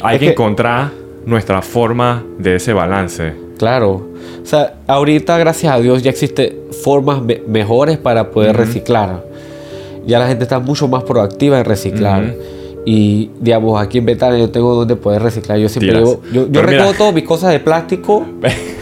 hay 0.01 0.15
Es 0.15 0.19
que 0.19 0.25
que- 0.27 0.31
encontrar 0.31 0.89
nuestra 1.25 1.61
forma 1.61 2.23
de 2.37 2.55
ese 2.55 2.73
balance. 2.73 3.33
Claro. 3.57 3.91
O 4.41 4.45
sea, 4.45 4.73
ahorita, 4.87 5.37
gracias 5.37 5.73
a 5.73 5.79
Dios, 5.79 6.03
ya 6.03 6.09
existen 6.11 6.53
formas 6.83 7.21
me- 7.21 7.41
mejores 7.47 7.97
para 7.97 8.29
poder 8.31 8.51
Ujú. 8.55 8.59
reciclar. 8.65 9.23
Ya 10.05 10.19
la 10.19 10.27
gente 10.27 10.43
está 10.43 10.59
mucho 10.59 10.87
más 10.87 11.03
proactiva 11.03 11.57
en 11.59 11.65
reciclar. 11.65 12.23
Ujú. 12.23 12.33
Y, 12.85 13.31
digamos, 13.39 13.81
aquí 13.81 13.97
en 13.97 14.05
Betania 14.05 14.37
yo 14.39 14.49
tengo 14.51 14.75
donde 14.75 14.95
poder 14.95 15.21
reciclar. 15.23 15.57
Yo 15.57 15.67
siempre 15.69 15.89
Tiras. 15.93 16.03
digo, 16.09 16.21
yo, 16.31 16.41
yo 16.45 16.51
Pero 16.51 16.67
recojo 16.67 16.93
todas 16.93 17.13
mis 17.13 17.23
cosas 17.23 17.51
de 17.51 17.59
plástico. 17.59 18.25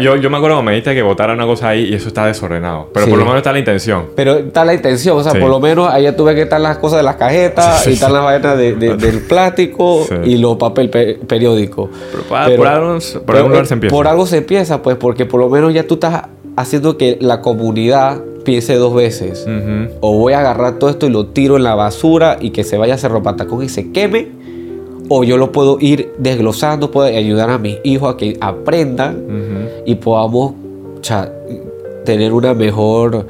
Yo, 0.00 0.14
yo 0.14 0.30
me 0.30 0.36
acuerdo 0.36 0.54
cuando 0.54 0.62
me 0.62 0.70
dijiste 0.70 0.94
que 0.94 1.02
botara 1.02 1.32
una 1.32 1.46
cosa 1.46 1.70
ahí 1.70 1.86
y 1.90 1.94
eso 1.94 2.06
está 2.06 2.26
desordenado. 2.26 2.90
Pero 2.94 3.06
Sí. 3.06 3.10
por 3.10 3.18
lo 3.18 3.24
menos 3.24 3.38
está 3.38 3.52
la 3.52 3.58
intención. 3.58 4.04
Pero 4.14 4.34
está 4.36 4.64
la 4.64 4.72
intención, 4.72 5.18
o 5.18 5.22
sea, 5.24 5.32
Sí. 5.32 5.38
por 5.38 5.50
lo 5.50 5.58
menos 5.58 5.92
allá 5.92 6.14
tuve 6.14 6.36
que 6.36 6.42
estar 6.42 6.60
las 6.60 6.78
cosas 6.78 6.98
de 6.98 7.02
las 7.02 7.16
cajetas 7.16 7.82
Sí, 7.82 7.90
y 7.90 7.92
están 7.94 8.12
las 8.12 8.22
vainas 8.22 8.56
de- 8.56 8.74
de- 8.76 8.96
del 8.96 9.22
plástico 9.22 10.06
y 10.24 10.36
los 10.36 10.58
papel 10.58 10.90
pe- 10.90 11.18
periódico. 11.26 11.90
Pero 12.12 12.22
pa- 12.22 12.46
por 12.56 12.68
algo- 12.68 12.98
por 13.00 13.22
pero, 13.26 13.38
algún 13.38 13.50
lugar 13.50 13.64
eh, 13.64 13.66
se 13.66 13.74
empieza. 13.74 13.96
Por 13.96 14.06
algo 14.06 14.26
se 14.26 14.36
empieza, 14.36 14.80
pues, 14.80 14.96
porque 14.96 15.26
por 15.26 15.40
lo 15.40 15.48
menos 15.48 15.74
ya 15.74 15.84
tú 15.84 15.94
estás 15.94 16.22
haciendo 16.56 16.96
que 16.96 17.18
la 17.20 17.40
comunidad 17.40 18.20
piense 18.44 18.74
dos 18.74 18.94
veces. 18.94 19.46
O 20.00 20.18
voy 20.18 20.32
a 20.34 20.40
agarrar 20.40 20.78
todo 20.78 20.90
esto 20.90 21.06
y 21.06 21.10
lo 21.10 21.26
tiro 21.26 21.56
en 21.56 21.62
la 21.64 21.74
basura 21.74 22.36
y 22.40 22.50
que 22.50 22.62
se 22.64 22.76
vaya 22.76 22.94
a 22.94 22.98
Cerro 22.98 23.22
Patacón 23.22 23.62
y 23.62 23.68
se 23.68 23.90
queme. 23.92 24.28
O 25.08 25.22
yo 25.24 25.36
lo 25.36 25.52
puedo 25.52 25.78
ir 25.80 26.12
desglosando, 26.18 26.90
puedo 26.90 27.06
ayudar 27.08 27.50
a 27.50 27.58
mis 27.58 27.76
hijos 27.84 28.14
a 28.14 28.16
que 28.16 28.36
aprendan 28.40 29.68
y 29.84 29.94
podamos 29.96 30.54
cha, 31.02 31.30
tener 32.04 32.32
una 32.32 32.54
mejor 32.54 33.26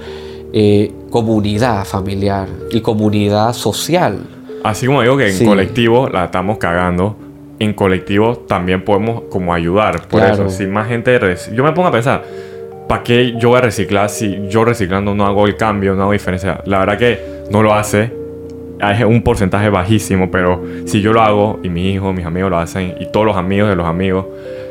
eh, 0.53 0.93
comunidad 1.11 1.85
familiar 1.85 2.49
y 2.71 2.81
comunidad 2.81 3.53
social. 3.55 4.19
Así 4.63 4.87
como 4.87 5.03
digo 5.03 5.17
que 5.17 5.27
en 5.29 5.33
Sí. 5.35 5.45
colectivo 5.45 6.09
la 6.09 6.27
estamos 6.27 6.59
cagando, 6.59 7.17
en 7.59 7.73
colectivo 7.75 8.37
también 8.49 8.85
podemos 8.85 9.23
como 9.31 9.53
ayudar. 9.53 10.03
Por 10.09 10.21
Claro. 10.21 10.47
eso, 10.47 10.51
si 10.51 10.67
más 10.67 10.89
gente... 10.89 11.19
Yo 11.55 11.65
me 11.65 11.73
pongo 11.73 11.89
a 11.89 11.93
pensar, 11.93 12.25
¿para 12.89 13.03
qué 13.03 13.35
yo 13.39 13.51
voy 13.51 13.59
a 13.59 13.63
reciclar 13.63 14.09
si 14.11 14.49
yo 14.49 14.65
reciclando 14.65 15.15
no 15.15 15.27
hago 15.27 15.47
el 15.47 15.57
cambio, 15.57 15.95
no 15.95 16.03
hago 16.03 16.13
diferencia? 16.13 16.61
La 16.67 16.79
verdad 16.81 16.99
que 16.99 17.21
no 17.51 17.63
lo 17.63 17.75
hace. 17.75 18.13
Es 18.81 19.05
un 19.05 19.23
porcentaje 19.23 19.69
bajísimo, 19.71 20.31
pero 20.31 20.61
si 20.85 21.01
yo 21.01 21.13
lo 21.13 21.23
hago 21.23 21.61
y 21.63 21.69
mis 21.69 21.95
hijos, 21.95 22.13
mis 22.15 22.27
amigos 22.27 22.51
lo 22.51 22.59
hacen 22.59 22.95
y 23.01 23.07
todos 23.07 23.25
los 23.25 23.37
amigos 23.37 23.69
de 23.71 23.77
los 23.77 23.87
amigos, 23.87 24.27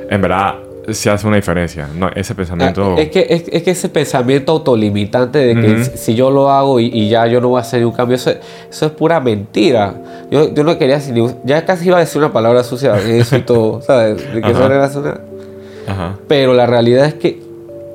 en 0.09 0.21
verdad 0.21 0.55
se 0.89 1.09
hace 1.09 1.25
una 1.25 1.37
diferencia. 1.37 1.87
No, 1.97 2.09
ese 2.13 2.35
pensamiento... 2.35 2.95
Ah, 2.97 3.01
Es 3.01 3.09
que, 3.09 3.25
es, 3.29 3.45
es 3.49 3.63
que 3.63 3.71
ese 3.71 3.87
pensamiento 3.87 4.51
autolimitante 4.51 5.39
de 5.39 5.55
que 5.55 5.73
Ujú. 5.75 5.83
si- 5.85 5.97
si 5.97 6.15
yo 6.15 6.29
lo 6.29 6.49
hago 6.51 6.81
y, 6.81 6.87
y 6.87 7.07
ya 7.09 7.25
yo 7.27 7.39
no 7.39 7.47
voy 7.47 7.59
a 7.59 7.61
hacer 7.61 7.85
un 7.85 7.93
cambio, 7.93 8.15
eso, 8.17 8.31
eso 8.69 8.85
es 8.87 8.91
pura 8.91 9.21
mentira. 9.21 9.95
Yo, 10.29 10.53
yo 10.53 10.63
no 10.65 10.77
quería 10.77 10.95
decir, 10.95 11.15
ya 11.45 11.63
casi 11.65 11.87
iba 11.87 11.95
a 11.95 12.01
decir 12.01 12.17
una 12.21 12.33
palabra 12.33 12.63
sucia, 12.65 12.97
eso 12.99 13.37
y 13.37 13.41
todo, 13.43 13.81
¿sabes? 13.81 14.17
De 14.33 14.41
que 14.41 14.51
eso 14.51 14.65
era 14.65 14.89
una- 14.93 15.21
Ajá. 15.87 16.15
Pero 16.27 16.53
la 16.53 16.65
realidad 16.65 17.05
es 17.05 17.13
que 17.13 17.39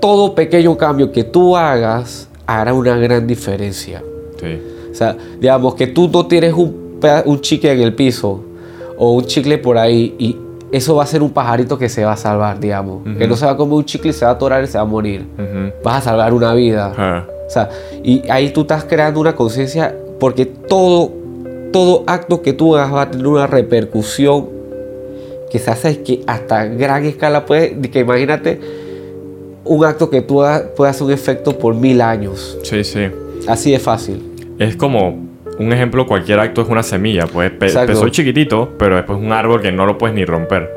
todo 0.00 0.34
pequeño 0.34 0.76
cambio 0.76 1.10
que 1.12 1.24
tú 1.24 1.56
hagas 1.56 2.28
hará 2.46 2.72
una 2.74 2.96
gran 2.96 3.26
diferencia. 3.26 4.02
Sí. 4.40 4.58
O 4.90 4.94
sea, 4.94 5.16
digamos 5.40 5.74
que 5.74 5.86
tú 5.86 6.08
no 6.08 6.26
tienes 6.26 6.54
un, 6.54 6.98
un 7.24 7.40
chicle 7.40 7.72
en 7.72 7.80
el 7.80 7.94
piso 7.94 8.40
o 8.96 9.12
un 9.12 9.24
chicle 9.26 9.58
por 9.58 9.78
ahí 9.78 10.14
y 10.18 10.36
eso 10.72 10.96
va 10.96 11.04
a 11.04 11.06
ser 11.06 11.22
un 11.22 11.30
pajarito 11.30 11.78
que 11.78 11.88
se 11.88 12.04
va 12.04 12.12
a 12.12 12.16
salvar, 12.16 12.58
digamos. 12.60 13.04
Que 13.04 13.10
Ujú. 13.24 13.26
no 13.28 13.36
se 13.36 13.46
va 13.46 13.52
a 13.52 13.56
comer 13.56 13.74
un 13.74 13.84
chicle 13.84 14.10
y 14.10 14.12
se 14.12 14.24
va 14.24 14.32
a 14.32 14.34
atorar 14.34 14.64
y 14.64 14.66
se 14.66 14.76
va 14.78 14.82
a 14.82 14.86
morir. 14.86 15.26
Ujú. 15.34 15.72
Vas 15.84 15.98
a 15.98 16.10
salvar 16.10 16.32
una 16.34 16.52
vida. 16.54 16.86
Ajá. 16.92 17.26
O 17.46 17.50
sea, 17.50 17.68
y 18.02 18.22
ahí 18.28 18.50
tú 18.50 18.62
estás 18.62 18.84
creando 18.84 19.20
una 19.20 19.34
conciencia 19.34 19.94
porque 20.20 20.44
todo, 20.46 21.12
todo 21.72 22.04
acto 22.06 22.42
que 22.42 22.52
tú 22.52 22.76
hagas 22.76 22.92
va 22.94 23.02
a 23.02 23.10
tener 23.10 23.26
una 23.26 23.46
repercusión 23.46 24.48
que 25.50 25.58
se 25.58 25.70
hace 25.70 26.02
que 26.02 26.20
hasta 26.26 26.66
gran 26.66 27.04
escala 27.06 27.46
puede, 27.46 27.78
que 27.80 28.00
imagínate 28.00 28.60
un 29.68 29.84
acto 29.84 30.10
que 30.10 30.18
hagas 30.18 30.62
puede 30.76 30.90
hacer 30.90 31.04
un 31.06 31.12
efecto 31.12 31.56
por 31.58 31.74
mil 31.74 32.00
años. 32.00 32.58
Sí, 32.62 32.82
sí. 32.84 33.08
Así 33.46 33.72
de 33.72 33.78
fácil. 33.78 34.22
Es 34.58 34.76
como 34.76 35.26
un 35.58 35.72
ejemplo, 35.72 36.06
cualquier 36.06 36.40
acto 36.40 36.62
es 36.62 36.68
una 36.68 36.82
semilla. 36.82 37.26
Pues 37.26 37.50
pe- 37.50 37.66
Exacto. 37.66 37.92
empezó 37.92 38.08
chiquitito, 38.08 38.70
pero 38.78 38.96
después 38.96 39.18
un 39.18 39.32
árbol 39.32 39.60
que 39.62 39.70
no 39.72 39.86
lo 39.86 39.96
puedes 39.98 40.14
ni 40.14 40.24
romper. 40.24 40.68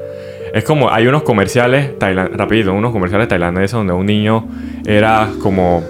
Es 0.54 0.64
como, 0.66 0.90
hay 0.92 1.08
unos 1.08 1.24
comerciales, 1.24 1.92
rapidito, 2.00 2.74
unos 2.74 2.92
comerciales 2.92 3.28
tailandeses 3.30 3.72
donde 3.72 3.94
un 3.94 4.06
niño 4.06 4.46
era 4.86 5.30
como, 5.42 5.82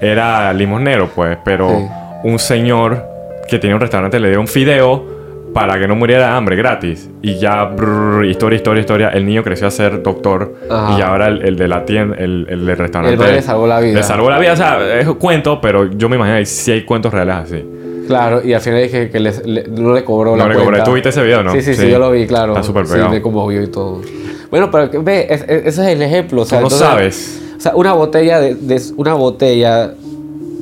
era 0.00 0.52
limosnero, 0.52 1.08
pues, 1.14 1.38
pero 1.44 1.68
Sí. 1.68 1.86
un 2.24 2.38
señor 2.38 3.04
que 3.48 3.58
tenía 3.58 3.76
un 3.76 3.80
restaurante 3.80 4.18
le 4.18 4.30
dio 4.30 4.40
un 4.40 4.48
fideo 4.48 5.13
para 5.54 5.78
que 5.78 5.86
no 5.88 5.94
muriera 5.96 6.26
de 6.26 6.32
hambre 6.36 6.56
gratis. 6.56 7.08
Y 7.22 7.38
ya, 7.38 7.64
brrr, 7.64 8.26
historia, 8.26 8.56
historia, 8.56 8.80
historia, 8.80 9.08
el 9.10 9.24
niño 9.24 9.42
creció 9.42 9.66
a 9.68 9.70
ser 9.70 10.02
doctor 10.02 10.56
Ajá. 10.68 10.98
y 10.98 11.02
ahora 11.02 11.28
el, 11.28 11.42
el 11.42 11.56
de 11.56 11.68
la 11.68 11.84
tienda, 11.84 12.16
el, 12.18 12.46
el 12.50 12.66
del 12.66 12.76
restaurante... 12.76 13.24
El 13.24 13.34
le 13.36 13.40
salvó 13.42 13.66
la 13.66 13.80
vida. 13.80 13.94
Le 13.94 14.02
salvó 14.02 14.28
la 14.30 14.38
vida, 14.40 14.52
o 14.52 14.56
sea, 14.56 14.98
es 14.98 15.06
un 15.06 15.14
cuento, 15.14 15.60
pero 15.60 15.90
yo 15.90 16.08
me 16.08 16.16
imagino 16.16 16.36
que 16.38 16.44
sí 16.46 16.72
hay 16.72 16.84
cuentos 16.84 17.12
reales 17.14 17.36
así. 17.36 17.64
Claro, 18.08 18.42
y 18.44 18.52
al 18.52 18.60
final 18.60 18.82
dije 18.82 19.08
que 19.10 19.18
les- 19.20 19.46
le- 19.46 19.66
no 19.68 19.94
le 19.94 20.04
cobró 20.04 20.32
No 20.36 20.46
la 20.46 20.54
le 20.54 20.60
cuenta. 20.62 20.84
¿Tú 20.84 20.92
viste 20.92 21.08
ese 21.08 21.22
video, 21.22 21.42
no? 21.42 21.52
Sí, 21.52 21.62
sí, 21.62 21.74
sí, 21.74 21.82
Sí. 21.82 21.90
yo 21.90 21.98
lo 21.98 22.10
vi, 22.10 22.26
claro. 22.26 22.52
Está 22.52 22.62
súper 22.62 22.86
Sí, 22.86 22.92
pegado. 22.94 23.10
me 23.10 23.22
conmovió 23.22 23.62
y 23.62 23.68
todo. 23.68 24.02
Bueno, 24.50 24.70
pero 24.70 24.90
ve, 25.02 25.26
es- 25.30 25.42
es- 25.42 25.66
ese 25.66 25.68
es 25.68 25.78
el 25.78 26.02
ejemplo. 26.02 26.42
O 26.42 26.44
sea, 26.44 26.58
Tú 26.58 26.64
no 26.64 26.74
entonces- 26.74 26.86
sabes. 26.88 27.40
O 27.56 27.60
sea, 27.60 27.74
una 27.76 27.92
botella 27.94 28.40
de, 28.40 28.56
de- 28.56 28.82
una 28.96 29.14
botella 29.14 29.92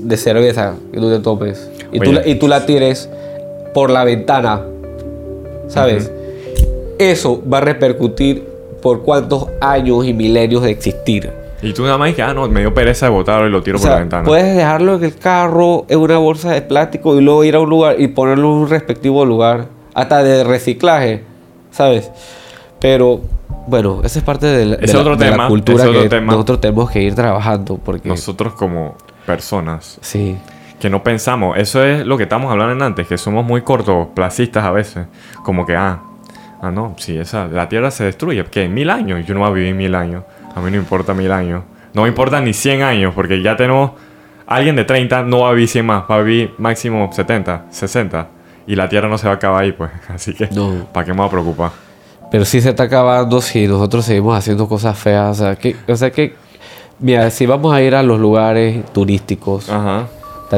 de 0.04 0.16
cerveza 0.16 0.74
que 0.92 1.00
tú 1.00 1.10
te 1.10 1.18
tomes 1.18 1.68
y, 1.92 1.98
tú, 1.98 2.10
Oye. 2.10 2.20
la- 2.20 2.28
y 2.28 2.34
tú 2.36 2.46
la 2.46 2.64
tires 2.64 3.08
por 3.74 3.90
la 3.90 4.04
ventana, 4.04 4.60
¿sabes? 5.72 6.10
Eso 6.98 7.42
va 7.52 7.58
a 7.58 7.60
repercutir 7.62 8.46
por 8.80 9.02
cuántos 9.02 9.46
años 9.60 10.04
y 10.06 10.12
milenios 10.12 10.62
de 10.62 10.70
existir. 10.70 11.30
Y 11.62 11.72
tú 11.72 11.82
nada 11.84 11.96
más 11.98 12.08
dices, 12.08 12.24
ah, 12.28 12.34
no, 12.34 12.48
me 12.48 12.60
dio 12.60 12.74
pereza 12.74 13.06
de 13.06 13.12
botarlo 13.12 13.46
y 13.46 13.50
lo 13.50 13.62
tiro 13.62 13.78
O 13.78 13.80
por 13.80 13.90
la 13.90 13.98
ventana. 14.00 14.24
puedes 14.24 14.56
dejarlo 14.56 14.96
en 14.96 15.04
el 15.04 15.14
carro, 15.16 15.84
en 15.88 15.98
una 16.00 16.18
bolsa 16.18 16.50
de 16.50 16.62
plástico 16.62 17.16
y 17.16 17.22
luego 17.22 17.44
ir 17.44 17.54
a 17.54 17.60
un 17.60 17.70
lugar 17.70 18.00
y 18.00 18.08
ponerlo 18.08 18.48
en 18.48 18.54
un 18.62 18.68
respectivo 18.68 19.24
lugar, 19.24 19.66
hasta 19.94 20.22
de 20.24 20.42
reciclaje, 20.42 21.22
¿sabes? 21.70 22.10
Pero 22.80 23.20
bueno, 23.68 24.00
esa 24.02 24.18
es 24.18 24.24
parte 24.24 24.46
de 24.46 24.64
la, 24.66 24.76
de 24.76 24.84
Ese 24.84 24.94
la- 24.94 25.00
otro 25.02 25.16
de 25.16 25.24
la 25.26 25.30
tema, 25.32 25.48
cultura 25.48 25.84
que 25.84 26.08
tema. 26.08 26.32
nosotros 26.32 26.60
tenemos 26.60 26.90
que 26.90 27.00
ir 27.02 27.14
trabajando 27.14 27.78
porque 27.84 28.08
Nosotros 28.08 28.54
como 28.54 28.96
personas 29.24 29.98
sí, 30.00 30.36
que 30.82 30.90
no 30.90 31.04
pensamos, 31.04 31.56
eso 31.58 31.84
es 31.84 32.04
lo 32.04 32.16
que 32.16 32.24
estamos 32.24 32.50
hablando 32.50 32.72
en 32.74 32.82
antes, 32.82 33.06
que 33.06 33.16
somos 33.16 33.44
muy 33.44 33.60
cortoplacistas 33.62 34.64
a 34.64 34.72
veces. 34.72 35.06
Como 35.44 35.64
que, 35.64 35.76
ah, 35.76 36.00
ah, 36.60 36.72
no, 36.72 36.96
si 36.98 37.16
esa, 37.16 37.46
la 37.46 37.68
Tierra 37.68 37.92
se 37.92 38.02
destruye, 38.02 38.44
que 38.46 38.64
en 38.64 38.74
mil 38.74 38.90
años, 38.90 39.24
yo 39.24 39.32
no 39.32 39.40
voy 39.40 39.50
a 39.50 39.52
vivir 39.52 39.76
mil 39.76 39.94
años, 39.94 40.24
a 40.56 40.60
mí 40.60 40.72
no 40.72 40.76
importa 40.78 41.14
mil 41.14 41.30
años, 41.30 41.62
no 41.94 42.02
me 42.02 42.08
importa 42.08 42.40
ni 42.40 42.52
100 42.52 42.82
años, 42.82 43.14
porque 43.14 43.40
ya 43.40 43.54
tenemos, 43.54 43.92
alguien 44.44 44.74
de 44.74 44.84
30 44.84 45.22
no 45.22 45.42
va 45.42 45.50
a 45.50 45.52
vivir 45.52 45.68
100 45.68 45.86
más, 45.86 46.02
va 46.10 46.16
a 46.16 46.22
vivir 46.22 46.52
máximo 46.58 47.08
70, 47.12 47.66
60, 47.70 48.26
y 48.66 48.74
la 48.74 48.88
Tierra 48.88 49.06
no 49.08 49.18
se 49.18 49.28
va 49.28 49.34
a 49.34 49.36
acabar 49.36 49.62
ahí, 49.62 49.70
pues, 49.70 49.92
así 50.08 50.34
que, 50.34 50.48
No. 50.50 50.88
¿para 50.92 51.06
qué 51.06 51.12
me 51.12 51.18
voy 51.18 51.26
a 51.28 51.30
preocupar? 51.30 51.70
pero 52.28 52.44
sí 52.44 52.60
se 52.60 52.70
está 52.70 52.84
acabando 52.84 53.40
si 53.40 53.68
nosotros 53.68 54.04
seguimos 54.04 54.36
haciendo 54.36 54.66
cosas 54.66 54.98
feas, 54.98 55.38
o 55.38 55.44
sea, 55.44 55.54
que 55.54 55.76
o 55.86 55.94
sea 55.94 56.10
que 56.10 56.34
mira, 56.98 57.30
si 57.30 57.46
vamos 57.46 57.72
a 57.72 57.80
ir 57.82 57.94
a 57.94 58.02
los 58.02 58.18
lugares 58.18 58.84
turísticos, 58.92 59.68
Ajá. 59.68 60.06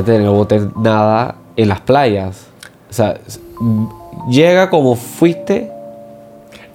Trate 0.02 0.18
de 0.18 0.24
no 0.24 0.32
botar 0.32 0.60
nada 0.76 1.36
en 1.56 1.68
las 1.68 1.80
playas. 1.80 2.46
O 2.90 2.92
sea, 2.92 3.20
llega 4.28 4.68
como 4.68 4.96
fuiste, 4.96 5.70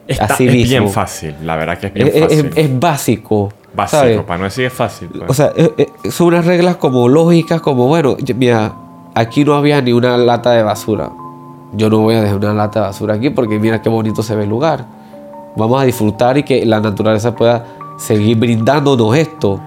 Está, 0.07 0.25
Así 0.25 0.47
es 0.47 0.53
mismo. 0.53 0.69
bien 0.69 0.89
fácil, 0.89 1.35
la 1.43 1.55
verdad 1.55 1.77
que 1.77 1.87
es 1.87 1.93
bien 1.93 2.07
es, 2.11 2.19
fácil. 2.19 2.51
es 2.55 2.79
básico. 2.79 3.49
Básico, 3.75 4.01
¿sabes? 4.01 4.19
para 4.21 4.37
no 4.39 4.43
decir 4.45 4.65
es 4.65 4.73
fácil. 4.73 5.07
pues. 5.09 5.29
O 5.29 5.33
sea, 5.35 5.51
eh, 5.55 5.71
eh, 5.77 6.09
son 6.09 6.27
unas 6.27 6.45
reglas 6.45 6.77
como 6.77 7.07
lógicas, 7.07 7.61
como 7.61 7.87
bueno, 7.87 8.17
mira, 8.35 8.73
aquí 9.13 9.45
no 9.45 9.53
había 9.53 9.79
ni 9.81 9.91
una 9.93 10.17
lata 10.17 10.51
de 10.51 10.63
basura. 10.63 11.11
Yo 11.73 11.91
no 11.91 11.99
voy 11.99 12.15
a 12.15 12.21
dejar 12.21 12.37
una 12.37 12.53
lata 12.55 12.79
de 12.79 12.85
basura 12.87 13.13
aquí 13.15 13.29
porque 13.29 13.59
mira 13.59 13.83
qué 13.83 13.89
bonito 13.89 14.23
se 14.23 14.35
ve 14.35 14.45
el 14.45 14.49
lugar. 14.49 14.83
Vamos 15.55 15.79
a 15.79 15.83
disfrutar 15.85 16.39
y 16.39 16.43
que 16.43 16.65
la 16.65 16.79
naturaleza 16.79 17.35
pueda 17.35 17.65
seguir 17.99 18.37
brindándonos 18.37 19.15
esto. 19.15 19.59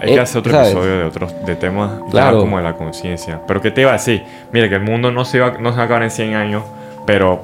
Hay 0.00 0.10
Eh, 0.10 0.14
que 0.14 0.20
hacer 0.20 0.38
otro 0.40 0.52
¿sabes? 0.52 0.68
episodio 0.68 0.98
de 0.98 1.04
otros 1.04 1.34
de 1.46 1.56
temas 1.56 1.90
Claro. 2.10 2.40
como 2.40 2.58
de 2.58 2.64
la 2.64 2.74
conciencia. 2.74 3.40
Pero 3.46 3.60
¿qué 3.60 3.70
te 3.70 3.80
iba 3.82 3.90
a 3.90 3.94
decir? 3.94 4.22
Mira, 4.52 4.68
que 4.68 4.74
el 4.76 4.82
mundo 4.82 5.10
no 5.12 5.24
se, 5.24 5.40
va, 5.40 5.52
no 5.60 5.70
se 5.70 5.76
va 5.76 5.82
a 5.82 5.86
acabar 5.86 6.02
en 6.02 6.10
100 6.10 6.34
años, 6.34 6.62
pero 7.06 7.42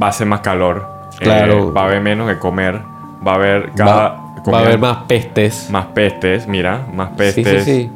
va 0.00 0.08
a 0.08 0.12
ser 0.12 0.26
más 0.26 0.40
calor. 0.40 0.86
Claro. 1.18 1.68
Eh, 1.68 1.72
va 1.72 1.82
a 1.82 1.84
haber 1.86 2.00
menos 2.00 2.28
que 2.30 2.38
comer. 2.38 2.80
Va 3.26 3.32
a 3.32 3.34
haber 3.34 3.70
cada... 3.72 3.94
Va, 3.94 4.52
va 4.52 4.58
a 4.58 4.60
haber 4.62 4.78
más 4.78 4.98
pestes. 5.08 5.68
más 5.70 5.86
pestes, 5.86 6.46
mira, 6.46 6.86
más 6.94 7.10
pestes. 7.10 7.64
sí, 7.64 7.88
sí. 7.88 7.90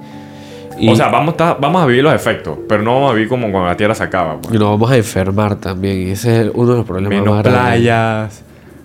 Y, 0.78 0.88
O 0.90 0.96
sea, 0.96 1.08
vamos 1.08 1.34
a, 1.38 1.54
vamos 1.54 1.82
a 1.82 1.86
vivir 1.86 2.02
los 2.02 2.12
efectos, 2.14 2.58
pero 2.68 2.82
no 2.82 2.94
vamos 2.94 3.10
a 3.10 3.14
vivir 3.14 3.28
como 3.28 3.50
cuando 3.52 3.68
la 3.68 3.76
Tierra 3.76 3.94
se 3.94 4.02
acaba. 4.02 4.38
pues. 4.40 4.54
y 4.54 4.58
nos 4.58 4.70
vamos 4.70 4.90
a 4.90 4.96
enfermar 4.96 5.54
también. 5.56 6.08
Y 6.08 6.10
ese 6.12 6.40
es 6.46 6.50
uno 6.54 6.70
de 6.72 6.76
los 6.78 6.86
problemas 6.86 7.10
Menos 7.20 7.34
más 7.34 7.44
grandes. 7.44 8.42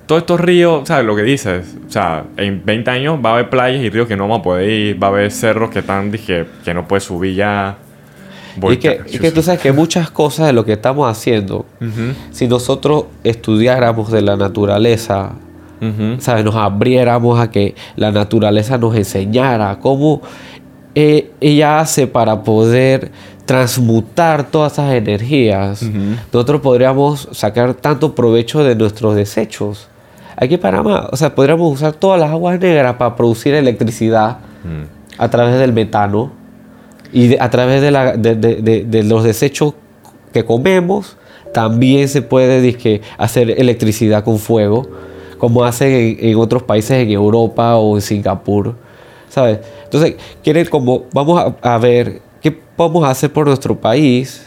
Todos 0.08 0.22
estos 0.22 0.40
ríos, 0.40 0.88
¿sabes 0.88 1.06
lo 1.06 1.18
que 1.18 1.24
dices? 1.24 1.76
O 1.86 1.92
sea, 1.92 2.24
en 2.38 2.64
20 2.66 2.90
años 2.90 3.20
va 3.24 3.32
a 3.32 3.34
haber 3.34 3.50
playas 3.50 3.84
y 3.84 3.90
ríos 3.90 4.08
que 4.08 4.16
no 4.16 4.24
vamos 4.24 4.40
a 4.40 4.44
poder 4.44 4.70
ir. 4.70 5.04
Va 5.04 5.08
a 5.08 5.10
haber 5.10 5.32
cerros 5.32 5.70
que 5.70 5.80
están, 5.80 6.12
dije, 6.12 6.46
que 6.64 6.74
no 6.74 6.88
puedes 6.88 7.04
subir 7.04 7.36
ya. 7.36 7.78
Y 8.70 8.78
que, 8.78 9.02
y 9.06 9.20
que 9.20 9.32
tú 9.32 9.44
sabes 9.44 9.60
que 9.60 9.74
muchas 9.74 10.10
cosas 10.10 10.48
de 10.48 10.54
lo 10.54 10.66
que 10.66 10.74
estamos 10.74 11.12
haciendo, 11.12 11.66
si 12.32 12.48
nosotros 12.48 13.06
estudiáramos 13.24 14.12
de 14.12 14.22
la 14.22 14.36
naturaleza. 14.36 15.34
¿sabes? 16.18 16.44
nos 16.44 16.56
abriéramos 16.56 17.40
a 17.40 17.52
que 17.52 17.76
la 17.96 18.12
naturaleza 18.12 18.80
nos 18.80 18.96
enseñara 18.96 19.78
cómo 19.80 20.24
eh, 20.96 21.30
ella 21.40 21.80
hace 21.80 22.08
para 22.08 22.42
poder 22.42 23.12
transmutar 23.46 24.50
todas 24.50 24.74
esas 24.74 24.94
energías, 24.94 25.84
nosotros 26.34 26.62
podríamos 26.62 27.30
sacar 27.32 27.76
tanto 27.76 28.16
provecho 28.16 28.64
de 28.64 28.76
nuestros 28.76 29.16
desechos. 29.16 29.88
Aquí 30.40 30.54
en 30.54 30.60
Panamá, 30.60 31.10
o 31.12 31.18
sea, 31.18 31.34
podríamos 31.34 31.74
usar 31.74 31.94
todas 31.94 32.20
las 32.20 32.30
aguas 32.30 32.60
negras 32.60 32.96
para 32.96 33.16
producir 33.16 33.54
electricidad 33.56 34.38
Mm. 34.64 34.84
a 35.18 35.30
través 35.30 35.58
del 35.58 35.74
metano 35.74 36.32
y 37.12 37.30
de- 37.30 37.38
a 37.40 37.50
través 37.50 37.82
de, 37.82 37.90
la- 37.92 38.16
de- 38.16 38.36
de- 38.36 39.04
los 39.04 39.24
desechos 39.24 39.74
que 40.32 40.46
comemos, 40.46 41.18
también 41.54 42.08
se 42.08 42.22
puede 42.22 42.62
dizque, 42.62 43.02
hacer 43.18 43.50
electricidad 43.50 44.24
con 44.24 44.38
fuego, 44.38 44.86
como 45.40 45.64
hacen 45.64 45.92
en, 45.92 46.30
en 46.30 46.38
otros 46.38 46.62
países 46.64 46.92
en 47.02 47.10
Europa 47.10 47.76
o 47.78 47.96
en 47.96 48.02
Singapur, 48.02 48.76
¿sabes? 49.30 49.60
Entonces, 49.86 50.16
quieren 50.44 50.66
como, 50.68 51.06
vamos 51.14 51.42
a, 51.62 51.74
a 51.76 51.78
ver 51.80 52.22
qué 52.42 52.52
podemos 52.52 53.08
hacer 53.08 53.32
por 53.34 53.48
nuestro 53.48 53.76
país. 53.76 54.44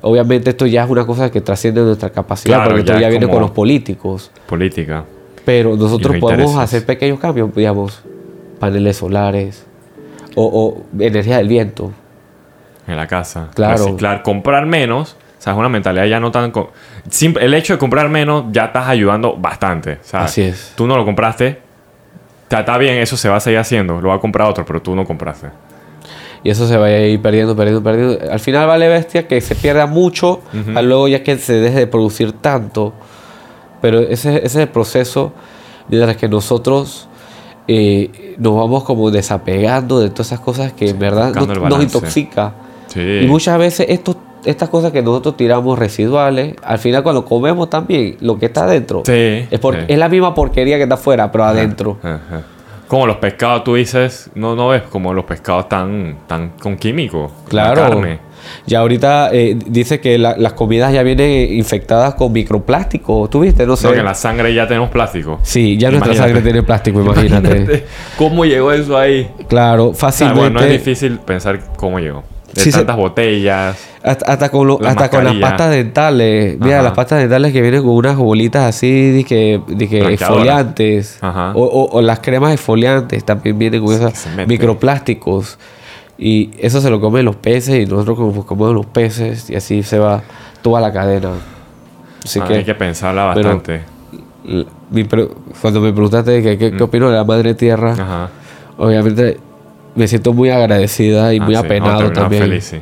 Obviamente 0.00 0.50
esto 0.50 0.64
ya 0.64 0.84
es 0.84 0.90
una 0.90 1.04
cosa 1.04 1.30
que 1.30 1.40
trasciende 1.40 1.80
nuestra 1.82 2.08
capacidad, 2.10 2.54
Claro, 2.54 2.70
porque 2.70 2.80
esto 2.80 2.92
ya 2.94 3.00
ya 3.00 3.08
viene 3.08 3.28
con 3.28 3.40
los 3.40 3.50
políticos. 3.50 4.30
Política. 4.46 5.04
Pero 5.48 5.76
nosotros 5.76 6.18
podemos 6.18 6.50
intereses. 6.50 6.58
hacer 6.58 6.84
pequeños 6.84 7.18
cambios, 7.18 7.54
digamos, 7.54 8.02
paneles 8.58 8.98
solares 8.98 9.64
o, 10.34 10.44
o 10.44 11.02
energía 11.02 11.38
del 11.38 11.48
viento. 11.48 11.90
En 12.86 12.96
la 12.96 13.06
casa. 13.06 13.48
Claro. 13.54 13.78
Reciclar. 13.78 14.22
Comprar 14.22 14.66
menos. 14.66 15.16
O 15.38 15.42
sea, 15.42 15.54
es 15.54 15.58
una 15.58 15.70
mentalidad 15.70 16.04
ya 16.04 16.20
no 16.20 16.30
tan... 16.30 16.52
el 17.40 17.54
hecho 17.54 17.72
de 17.72 17.78
comprar 17.78 18.10
menos 18.10 18.44
ya 18.52 18.66
estás 18.66 18.88
ayudando 18.88 19.36
bastante. 19.38 19.96
¿sabes? 20.02 20.30
Así 20.30 20.42
es. 20.42 20.74
Tú 20.76 20.86
no 20.86 20.98
lo 20.98 21.06
compraste. 21.06 21.62
Está 22.50 22.76
bien, 22.76 22.96
eso 22.98 23.16
se 23.16 23.30
va 23.30 23.36
a 23.36 23.40
seguir 23.40 23.58
haciendo. 23.58 24.02
Lo 24.02 24.10
va 24.10 24.16
a 24.16 24.20
comprar 24.20 24.50
otro, 24.50 24.66
pero 24.66 24.82
tú 24.82 24.94
no 24.94 25.06
compraste. 25.06 25.46
Y 26.44 26.50
eso 26.50 26.68
se 26.68 26.76
va 26.76 26.88
a 26.88 27.00
ir 27.00 27.22
perdiendo, 27.22 27.56
perdiendo, 27.56 27.82
perdiendo. 27.82 28.30
Al 28.30 28.40
final 28.40 28.66
vale 28.66 28.86
bestia 28.88 29.26
que 29.26 29.40
se 29.40 29.54
pierda 29.54 29.86
mucho, 29.86 30.42
a 30.74 30.82
luego 30.82 31.08
ya 31.08 31.22
que 31.22 31.38
se 31.38 31.54
deje 31.54 31.78
de 31.78 31.86
producir 31.86 32.32
tanto. 32.32 32.92
Pero 33.80 34.00
ese, 34.00 34.36
ese 34.38 34.46
es 34.46 34.56
el 34.56 34.68
proceso 34.68 35.32
mientras 35.88 36.16
que 36.16 36.28
nosotros 36.28 37.08
eh, 37.66 38.34
nos 38.38 38.54
vamos 38.56 38.84
como 38.84 39.10
desapegando 39.10 40.00
de 40.00 40.10
todas 40.10 40.28
esas 40.28 40.40
cosas 40.40 40.72
que 40.72 40.90
en 40.90 40.98
verdad 40.98 41.34
nos, 41.34 41.82
intoxica. 41.82 42.52
Sí. 42.88 43.20
Y 43.22 43.26
muchas 43.26 43.58
veces 43.58 43.86
estos, 43.90 44.16
estas 44.44 44.68
cosas 44.68 44.92
que 44.92 45.02
nosotros 45.02 45.36
tiramos 45.36 45.78
residuales, 45.78 46.54
al 46.62 46.78
final 46.78 47.02
cuando 47.02 47.24
comemos 47.24 47.68
también, 47.68 48.16
lo 48.20 48.38
que 48.38 48.46
está 48.46 48.64
adentro, 48.64 49.02
Sí, 49.04 49.46
es, 49.50 49.58
por- 49.60 49.76
es 49.76 49.98
la 49.98 50.08
misma 50.08 50.34
porquería 50.34 50.76
que 50.76 50.84
está 50.84 50.94
afuera, 50.94 51.30
pero 51.30 51.44
adentro. 51.44 51.98
Ajá. 52.02 52.42
Como 52.86 53.06
los 53.06 53.16
pescados, 53.16 53.64
tú 53.64 53.74
dices, 53.74 54.30
no, 54.34 54.56
no 54.56 54.68
ves 54.68 54.82
como 54.84 55.12
los 55.12 55.26
pescados 55.26 55.68
tan, 55.68 56.20
tan 56.26 56.50
con 56.60 56.76
químicos. 56.78 57.30
con 57.46 57.56
la 57.56 57.72
Claro. 57.74 57.96
carne. 57.96 58.18
Ya 58.66 58.80
ahorita 58.80 59.30
eh, 59.32 59.56
dice 59.66 60.00
que 60.00 60.18
la- 60.18 60.36
las 60.36 60.52
comidas 60.52 60.92
ya 60.92 61.02
vienen 61.02 61.52
infectadas 61.54 62.14
con 62.14 62.32
microplástico. 62.32 63.28
¿Tú 63.28 63.40
viste? 63.40 63.66
No 63.66 63.76
sé. 63.76 63.86
No, 63.88 63.92
que 63.92 63.98
en 64.00 64.04
la 64.04 64.14
sangre 64.14 64.52
ya 64.54 64.66
tenemos 64.66 64.90
plástico. 64.90 65.38
Sí, 65.42 65.76
ya 65.78 65.90
nuestra 65.90 66.12
Imagínate. 66.12 66.28
sangre 66.34 66.42
tiene 66.50 66.62
plástico, 66.62 67.00
imagínate. 67.00 67.84
¿Cómo 68.18 68.44
llegó 68.44 68.72
eso 68.72 68.96
ahí? 68.96 69.30
claro, 69.48 69.86
O 69.88 69.94
sea, 69.94 70.00
fácilmente. 70.08 70.40
bueno, 70.40 70.60
no 70.60 70.66
es 70.66 70.72
difícil 70.72 71.18
pensar 71.18 71.60
cómo 71.76 71.98
llegó. 71.98 72.22
De 72.54 72.62
Sí, 72.62 72.72
se- 72.72 72.78
tantas 72.78 72.96
botellas. 72.96 73.76
Hasta, 74.02 74.32
hasta 74.32 74.48
con, 74.48 74.66
lo- 74.66 74.78
Las 74.80 74.92
hasta 74.92 75.10
con 75.10 75.18
las 75.24 75.34
mascarillas. 75.34 75.50
pastas 75.50 75.70
dentales. 75.70 76.58
Mira, 76.58 76.76
Ajá. 76.76 76.82
las 76.84 76.92
pastas 76.92 77.18
dentales 77.20 77.52
que 77.52 77.60
vienen 77.60 77.82
con 77.82 77.90
unas 77.90 78.16
bolitas 78.16 78.62
así, 78.64 79.24
que 79.28 79.60
Blanqueadoras. 79.66 80.12
exfoliantes. 80.20 81.18
Ajá. 81.20 81.52
O, 81.54 81.62
o- 81.64 81.90
o 81.98 82.00
las 82.00 82.20
cremas 82.20 82.54
exfoliantes 82.54 83.22
también 83.24 83.58
vienen 83.58 83.84
con 83.84 83.94
Sí, 83.98 84.02
esos 84.02 84.46
microplásticos. 84.46 85.58
Y 86.18 86.50
eso 86.58 86.80
se 86.80 86.90
lo 86.90 87.00
comen 87.00 87.24
los 87.24 87.36
peces 87.36 87.86
y 87.86 87.86
nosotros 87.86 88.16
como 88.18 88.44
comemos 88.44 88.74
los 88.74 88.86
peces 88.86 89.48
y 89.50 89.54
así 89.54 89.82
se 89.84 89.98
va 90.00 90.22
toda 90.62 90.80
la 90.80 90.92
cadena. 90.92 91.30
Así 92.24 92.40
Ah, 92.42 92.44
que, 92.48 92.54
hay 92.54 92.64
que 92.64 92.74
pensarla 92.74 93.32
pero- 93.34 93.50
bastante. 93.50 93.82
mi 94.90 95.04
pre- 95.04 95.28
cuando 95.60 95.80
me 95.80 95.92
preguntaste 95.92 96.42
qué, 96.42 96.58
qué 96.58 96.72
Mm. 96.72 96.82
opino 96.82 97.08
de 97.10 97.16
la 97.16 97.24
madre 97.24 97.54
tierra, 97.54 97.92
Ajá. 97.92 98.30
obviamente 98.78 99.38
me 99.94 100.08
siento 100.08 100.32
muy 100.32 100.50
agradecida 100.50 101.32
y 101.34 101.38
Ah, 101.38 101.44
muy 101.44 101.54
sí. 101.54 101.60
apenado 101.60 102.02
No, 102.02 102.12
también. 102.12 102.42
feliz, 102.42 102.64
sí. 102.64 102.76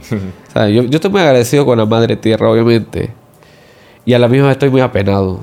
O 0.49 0.51
sea, 0.53 0.69
yo, 0.69 0.83
yo 0.85 0.97
estoy 0.97 1.11
muy 1.11 1.21
agradecido 1.21 1.67
con 1.67 1.77
la 1.79 1.85
madre 1.87 2.17
tierra, 2.17 2.51
obviamente. 2.51 3.11
Y 4.05 4.13
a 4.15 4.19
la 4.19 4.29
misma 4.29 4.47
vez 4.49 4.55
estoy 4.57 4.71
muy 4.71 4.81
apenado. 4.81 5.41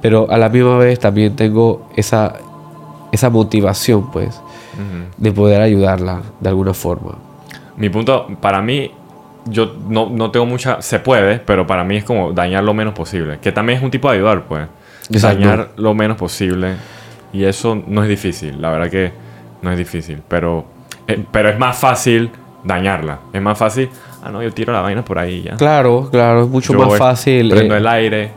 Pero 0.00 0.30
a 0.30 0.38
la 0.38 0.48
misma 0.48 0.78
vez 0.78 0.98
también 1.00 1.34
tengo 1.34 1.88
esa, 1.96 2.34
esa 3.12 3.28
motivación, 3.30 4.10
pues, 4.12 4.40
De 5.16 5.32
poder 5.32 5.60
ayudarla 5.60 6.22
de 6.40 6.48
alguna 6.48 6.74
forma. 6.74 7.16
Mi 7.76 7.88
punto, 7.88 8.26
para 8.40 8.62
mí, 8.62 8.90
yo 9.46 9.74
no, 9.88 10.08
no 10.10 10.30
tengo 10.30 10.46
mucha. 10.46 10.80
Se 10.82 10.98
puede, 10.98 11.38
pero 11.38 11.66
para 11.66 11.84
mí 11.84 11.96
es 11.96 12.04
como 12.04 12.32
dañar 12.32 12.64
lo 12.64 12.74
menos 12.74 12.94
posible. 12.94 13.38
Que 13.40 13.52
también 13.52 13.78
es 13.78 13.84
un 13.84 13.90
tipo 13.90 14.10
de 14.10 14.16
ayudar, 14.16 14.44
pues. 14.44 14.66
Exacto. 15.10 15.38
Dañar 15.38 15.70
lo 15.76 15.94
menos 15.94 16.16
posible. 16.16 16.74
Y 17.32 17.44
eso 17.44 17.80
no 17.86 18.02
es 18.02 18.08
difícil, 18.08 18.60
la 18.60 18.70
verdad 18.70 18.90
que 18.90 19.12
no 19.62 19.70
es 19.70 19.78
difícil. 19.78 20.22
Pero, 20.26 20.64
eh, 21.06 21.22
pero 21.30 21.50
es 21.50 21.58
más 21.58 21.78
fácil 21.78 22.30
dañarla. 22.64 23.18
Es 23.32 23.42
más 23.42 23.58
fácil. 23.58 23.88
Ah, 24.22 24.30
no, 24.30 24.42
yo 24.42 24.52
tiro 24.52 24.72
la 24.72 24.80
vaina 24.80 25.04
por 25.04 25.18
ahí 25.18 25.42
ya. 25.42 25.56
Claro, 25.56 26.08
claro, 26.10 26.42
es 26.42 26.48
mucho 26.48 26.72
Yo 26.72 26.78
más 26.80 26.98
fácil. 26.98 27.50
Prendo 27.50 27.74
eh, 27.74 27.78
el 27.78 27.86
aire, 27.86 28.32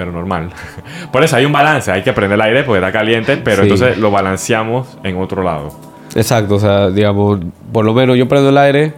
pero 0.00 0.12
normal. 0.12 0.48
Por 1.12 1.22
eso 1.22 1.36
hay 1.36 1.44
un 1.44 1.52
balance, 1.52 1.92
hay 1.92 2.02
que 2.02 2.14
prender 2.14 2.36
el 2.36 2.40
aire 2.40 2.64
porque 2.64 2.78
está 2.78 2.90
caliente, 2.90 3.36
pero 3.36 3.62
Sí. 3.64 3.68
entonces 3.68 3.98
lo 3.98 4.10
balanceamos 4.10 4.96
en 5.04 5.18
otro 5.18 5.42
lado. 5.42 5.72
Exacto, 6.14 6.54
o 6.54 6.58
sea, 6.58 6.88
digamos, 6.88 7.38
por 7.70 7.84
lo 7.84 7.92
menos 7.92 8.16
yo 8.16 8.26
prendo 8.26 8.48
el 8.48 8.56
aire, 8.56 8.94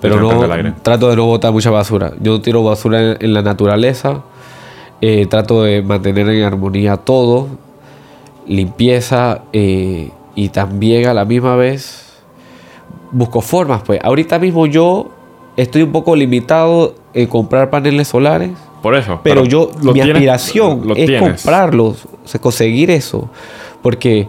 pero 0.00 0.20
no 0.20 0.40
aire. 0.52 0.72
trato 0.82 1.10
de 1.10 1.16
no 1.16 1.24
botar 1.26 1.50
mucha 1.50 1.70
basura. 1.70 2.12
Yo 2.20 2.40
tiro 2.40 2.62
basura 2.62 3.00
en, 3.00 3.16
en 3.20 3.34
la 3.34 3.42
naturaleza, 3.42 4.22
eh, 5.00 5.26
trato 5.26 5.64
de 5.64 5.82
mantener 5.82 6.28
en 6.28 6.44
armonía 6.44 6.96
todo, 6.96 7.48
limpieza 8.46 9.42
eh, 9.52 10.10
y 10.36 10.48
también 10.50 11.08
a 11.08 11.14
la 11.14 11.24
misma 11.24 11.56
vez 11.56 12.22
busco 13.10 13.40
formas. 13.40 13.82
Pues 13.84 13.98
ahorita 14.02 14.38
mismo 14.38 14.66
yo 14.66 15.10
estoy 15.56 15.82
un 15.82 15.90
poco 15.90 16.14
limitado 16.14 16.94
en 17.14 17.26
comprar 17.26 17.68
paneles 17.70 18.06
solares. 18.08 18.50
Por 18.82 18.94
eso. 18.94 19.20
Pero, 19.22 19.44
yo, 19.44 19.70
mi 19.82 19.92
tienes- 19.94 20.12
aspiración 20.14 20.90
es 20.96 21.06
tienes. 21.06 21.20
comprarlos, 21.20 22.04
o 22.24 22.28
sea, 22.28 22.40
conseguir 22.40 22.90
eso. 22.90 23.28
Porque 23.82 24.28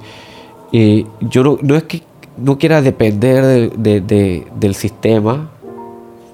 eh, 0.74 1.06
yo 1.22 1.44
no, 1.44 1.58
no 1.62 1.76
es 1.76 1.84
que 1.84 2.02
no 2.38 2.58
quiera 2.58 2.82
depender 2.82 3.44
de- 3.46 3.70
de- 3.78 4.02
de- 4.02 4.48
del 4.60 4.76
sistema, 4.76 5.50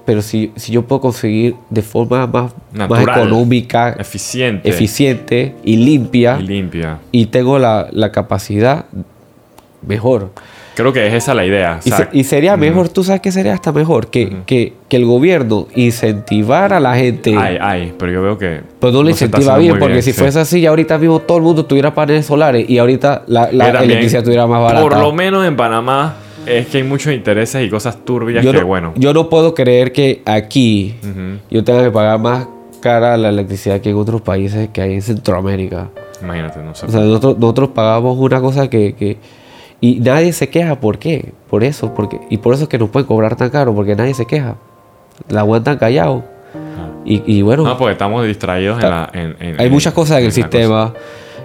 pero 0.04 0.20
si, 0.20 0.52
si 0.56 0.72
yo 0.72 0.82
puedo 0.82 1.00
conseguir 1.00 1.54
de 1.70 1.80
forma 1.82 2.26
más, 2.26 2.52
más 2.72 3.00
económica, 3.02 3.96
Eficiente. 3.98 4.68
eficiente 4.68 5.54
y 5.64 5.76
limpia, 5.76 6.38
Y 6.40 6.42
limpia. 6.46 6.98
y 7.10 7.26
tengo 7.26 7.58
la, 7.58 7.88
la 7.90 8.12
capacidad, 8.12 8.84
mejor. 9.86 10.30
Creo 10.74 10.92
que 10.92 11.06
es 11.06 11.14
esa 11.14 11.34
la 11.34 11.46
idea. 11.46 11.78
o 11.84 11.86
Y, 11.86 11.90
sea, 11.90 11.96
se- 11.98 12.08
y 12.12 12.24
sería 12.24 12.56
mejor, 12.56 12.88
tú 12.88 13.04
sabes 13.04 13.20
que 13.20 13.30
sería 13.30 13.54
hasta 13.54 13.70
mejor, 13.72 14.08
que, 14.08 14.38
que, 14.46 14.72
que 14.88 14.96
el 14.96 15.04
gobierno 15.04 15.68
incentivara 15.76 16.78
a 16.78 16.80
la 16.80 16.96
gente. 16.96 17.36
Hay, 17.36 17.58
hay, 17.60 17.94
pero 17.98 18.12
yo 18.12 18.22
veo 18.22 18.38
que. 18.38 18.60
Pues 18.80 18.92
no 18.92 19.00
está 19.00 19.10
incentiva 19.10 19.56
bien, 19.58 19.78
porque 19.78 20.02
si 20.02 20.12
sí. 20.12 20.18
fuese 20.18 20.40
así, 20.40 20.60
ya 20.60 20.70
ahorita 20.70 20.98
mismo 20.98 21.20
todo 21.20 21.38
el 21.38 21.44
mundo 21.44 21.64
tuviera 21.64 21.94
paneles 21.94 22.26
solares 22.26 22.68
y 22.68 22.78
ahorita 22.78 23.22
la, 23.28 23.42
la 23.52 23.66
Que 23.66 23.72
también, 23.72 23.82
electricidad 23.90 24.20
estuviera 24.22 24.46
más 24.46 24.60
barata. 24.62 24.82
Por 24.82 24.98
lo 24.98 25.12
menos 25.12 25.46
en 25.46 25.56
Panamá 25.56 26.14
es 26.46 26.66
que 26.66 26.78
hay 26.78 26.84
muchos 26.84 27.12
intereses 27.12 27.64
y 27.64 27.70
cosas 27.70 28.04
turbias 28.04 28.44
yo, 28.44 28.52
que, 28.52 28.58
no, 28.60 28.66
bueno. 28.66 28.92
yo 28.96 29.14
no 29.14 29.28
puedo 29.30 29.54
creer 29.54 29.92
que 29.92 30.22
aquí 30.26 30.94
yo 31.50 31.64
tenga 31.64 31.82
que 31.84 31.90
pagar 31.90 32.18
más 32.18 32.46
cara 32.80 33.16
la 33.16 33.30
electricidad 33.30 33.80
que 33.80 33.90
en 33.90 33.96
otros 33.96 34.20
países 34.20 34.68
que 34.70 34.82
hay 34.82 34.92
en 34.94 35.02
Centroamérica. 35.02 35.88
Imagínate, 36.22 36.60
no 36.62 36.74
sé. 36.74 36.84
O 36.86 36.90
sea, 36.90 37.00
nosotros, 37.00 37.38
nosotros 37.38 37.70
pagamos 37.70 38.18
una 38.18 38.40
cosa 38.40 38.68
que, 38.68 38.94
que- 38.94 39.16
Y 39.86 40.00
nadie 40.00 40.32
se 40.32 40.48
queja. 40.48 40.80
¿Por 40.80 40.98
qué? 40.98 41.32
Por 41.50 41.62
eso. 41.64 41.92
Porque, 41.94 42.18
y 42.30 42.38
por 42.38 42.54
eso 42.54 42.62
es 42.64 42.68
que 42.68 42.78
nos 42.78 42.88
pueden 42.90 43.06
cobrar 43.06 43.36
tan 43.36 43.50
caro, 43.50 43.74
porque 43.74 43.94
nadie 43.94 44.14
se 44.14 44.24
queja. 44.26 44.56
La 45.28 45.40
aguantan 45.40 45.76
callado. 45.78 46.24
Y, 47.04 47.22
y 47.26 47.42
bueno, 47.42 47.64
no, 47.64 47.76
porque 47.76 47.92
estamos 47.92 48.26
distraídos 48.26 48.82
en 48.82 48.88
la. 48.90 49.10
en- 49.12 49.36
en- 49.40 49.60
hay 49.60 49.68
muchas 49.68 49.92
cosas 49.92 50.18
en 50.18 50.24
el 50.24 50.30
cosa. 50.30 50.40
sistema 50.42 50.94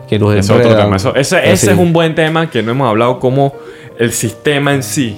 que 0.07 0.17
nos 0.17 0.33
es 0.35 0.49
otro 0.49 0.73
tema. 0.75 0.95
Eso- 0.95 1.13
ese 1.15 1.51
ese 1.51 1.65
sí. 1.67 1.71
es 1.73 1.77
un 1.77 1.91
buen 1.91 2.15
tema 2.15 2.49
que 2.49 2.63
no 2.63 2.71
hemos 2.71 2.87
hablado 2.87 3.19
como 3.19 3.53
el 3.97 4.11
sistema 4.13 4.73
en 4.73 4.83
sí 4.83 5.17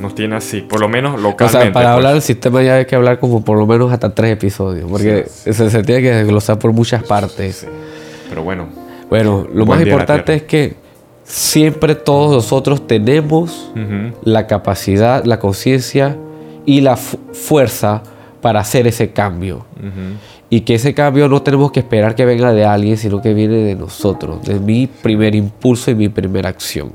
nos 0.00 0.14
tiene 0.14 0.34
así, 0.36 0.60
por 0.62 0.80
lo 0.80 0.88
menos 0.88 1.14
O 1.14 1.18
localmente. 1.18 1.62
sea, 1.64 1.72
para 1.72 1.86
pues. 1.90 1.96
hablar 1.96 2.12
del 2.14 2.22
sistema 2.22 2.62
ya 2.62 2.74
hay 2.76 2.86
que 2.86 2.96
hablar 2.96 3.18
como 3.20 3.44
por 3.44 3.56
lo 3.58 3.66
menos 3.66 3.92
hasta 3.92 4.12
tres 4.14 4.32
episodios, 4.32 4.88
porque 4.90 5.26
Sí, 5.28 5.52
Se, 5.52 5.70
se 5.70 5.82
tiene 5.82 6.02
que 6.02 6.10
desglosar 6.12 6.58
por 6.58 6.72
muchas 6.72 7.02
partes. 7.04 7.66
Pero 8.28 8.42
bueno, 8.42 8.66
Bueno, 9.08 9.46
lo 9.52 9.64
más 9.66 9.80
importante 9.80 10.34
es 10.34 10.42
que 10.42 10.74
siempre 11.28 11.94
todos 11.94 12.32
nosotros 12.32 12.86
tenemos 12.86 13.70
la 14.22 14.46
capacidad, 14.46 15.24
la 15.24 15.38
conciencia 15.38 16.16
y 16.64 16.80
la 16.80 16.96
fu- 16.96 17.18
fuerza 17.32 18.02
para 18.40 18.60
hacer 18.60 18.86
ese 18.86 19.10
cambio. 19.10 19.66
Y 20.50 20.62
que 20.62 20.76
ese 20.76 20.94
cambio 20.94 21.28
no 21.28 21.42
tenemos 21.42 21.70
que 21.72 21.80
esperar 21.80 22.14
que 22.14 22.24
venga 22.24 22.52
de 22.54 22.64
alguien, 22.64 22.96
sino 22.96 23.20
que 23.20 23.34
viene 23.34 23.56
de 23.56 23.74
nosotros, 23.74 24.42
de 24.44 24.58
mi 24.58 24.86
primer 24.86 25.34
impulso 25.34 25.90
y 25.90 25.94
mi 25.94 26.08
primera 26.08 26.48
acción. 26.48 26.90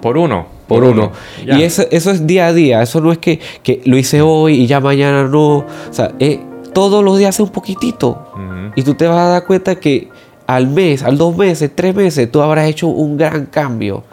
por 0.00 0.16
uno. 0.16 0.46
por 0.66 0.82
uno. 0.84 1.12
Y 1.58 1.62
eso, 1.62 1.82
eso 1.90 2.10
es 2.10 2.26
día 2.26 2.46
a 2.46 2.52
día, 2.54 2.80
eso 2.82 3.00
no 3.02 3.12
es 3.12 3.18
que, 3.18 3.38
que 3.62 3.82
lo 3.84 3.96
hice 3.98 4.22
hoy 4.22 4.54
y 4.62 4.66
ya 4.66 4.80
mañana 4.80 5.24
no. 5.24 5.58
O 5.58 5.64
sea, 5.90 6.12
eh, 6.18 6.40
todos 6.72 7.04
los 7.04 7.18
días 7.18 7.30
hace 7.34 7.42
un 7.42 7.50
poquitito. 7.50 8.28
Y 8.74 8.82
tú 8.82 8.94
te 8.94 9.06
vas 9.06 9.18
a 9.18 9.28
dar 9.28 9.44
cuenta 9.46 9.74
que 9.76 10.08
al 10.46 10.68
mes, 10.68 11.02
al 11.02 11.18
dos 11.18 11.36
meses, 11.36 11.70
tres 11.74 11.94
meses, 11.94 12.30
tú 12.30 12.40
habrás 12.40 12.68
hecho 12.68 12.88
un 12.88 13.16
gran 13.16 13.46
cambio. 13.46 14.04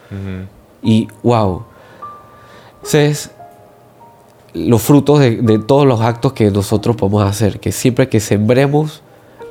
Y 0.81 1.07
wow. 1.21 1.63
Entonces, 2.77 3.31
los 4.53 4.81
frutos 4.81 5.19
de, 5.19 5.37
de 5.37 5.59
todos 5.59 5.87
los 5.87 6.01
actos 6.01 6.33
que 6.33 6.51
nosotros 6.51 6.95
podemos 6.95 7.23
hacer, 7.23 7.59
que 7.59 7.71
siempre 7.71 8.09
que 8.09 8.19
sembremos 8.19 9.01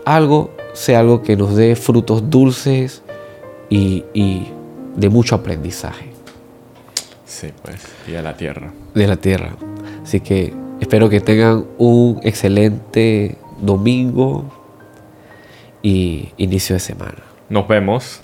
algo, 0.04 0.50
sea 0.74 1.00
algo 1.00 1.22
que 1.22 1.36
nos 1.36 1.54
dé 1.56 1.76
frutos 1.76 2.28
dulces 2.30 3.02
y, 3.70 4.04
y 4.12 4.48
de 4.96 5.08
mucho 5.08 5.34
aprendizaje. 5.34 6.10
Sí, 7.24 7.48
pues, 7.62 7.76
y 8.06 8.14
a 8.14 8.22
la 8.22 8.36
tierra. 8.36 8.72
de 8.94 9.06
la 9.06 9.16
tierra. 9.16 9.56
Así 10.04 10.20
que 10.20 10.52
espero 10.80 11.08
que 11.08 11.20
tengan 11.20 11.64
un 11.78 12.20
excelente 12.22 13.36
domingo 13.60 14.44
y 15.82 16.28
inicio 16.36 16.74
de 16.74 16.80
semana. 16.80 17.18
Nos 17.48 17.68
vemos. 17.68 18.22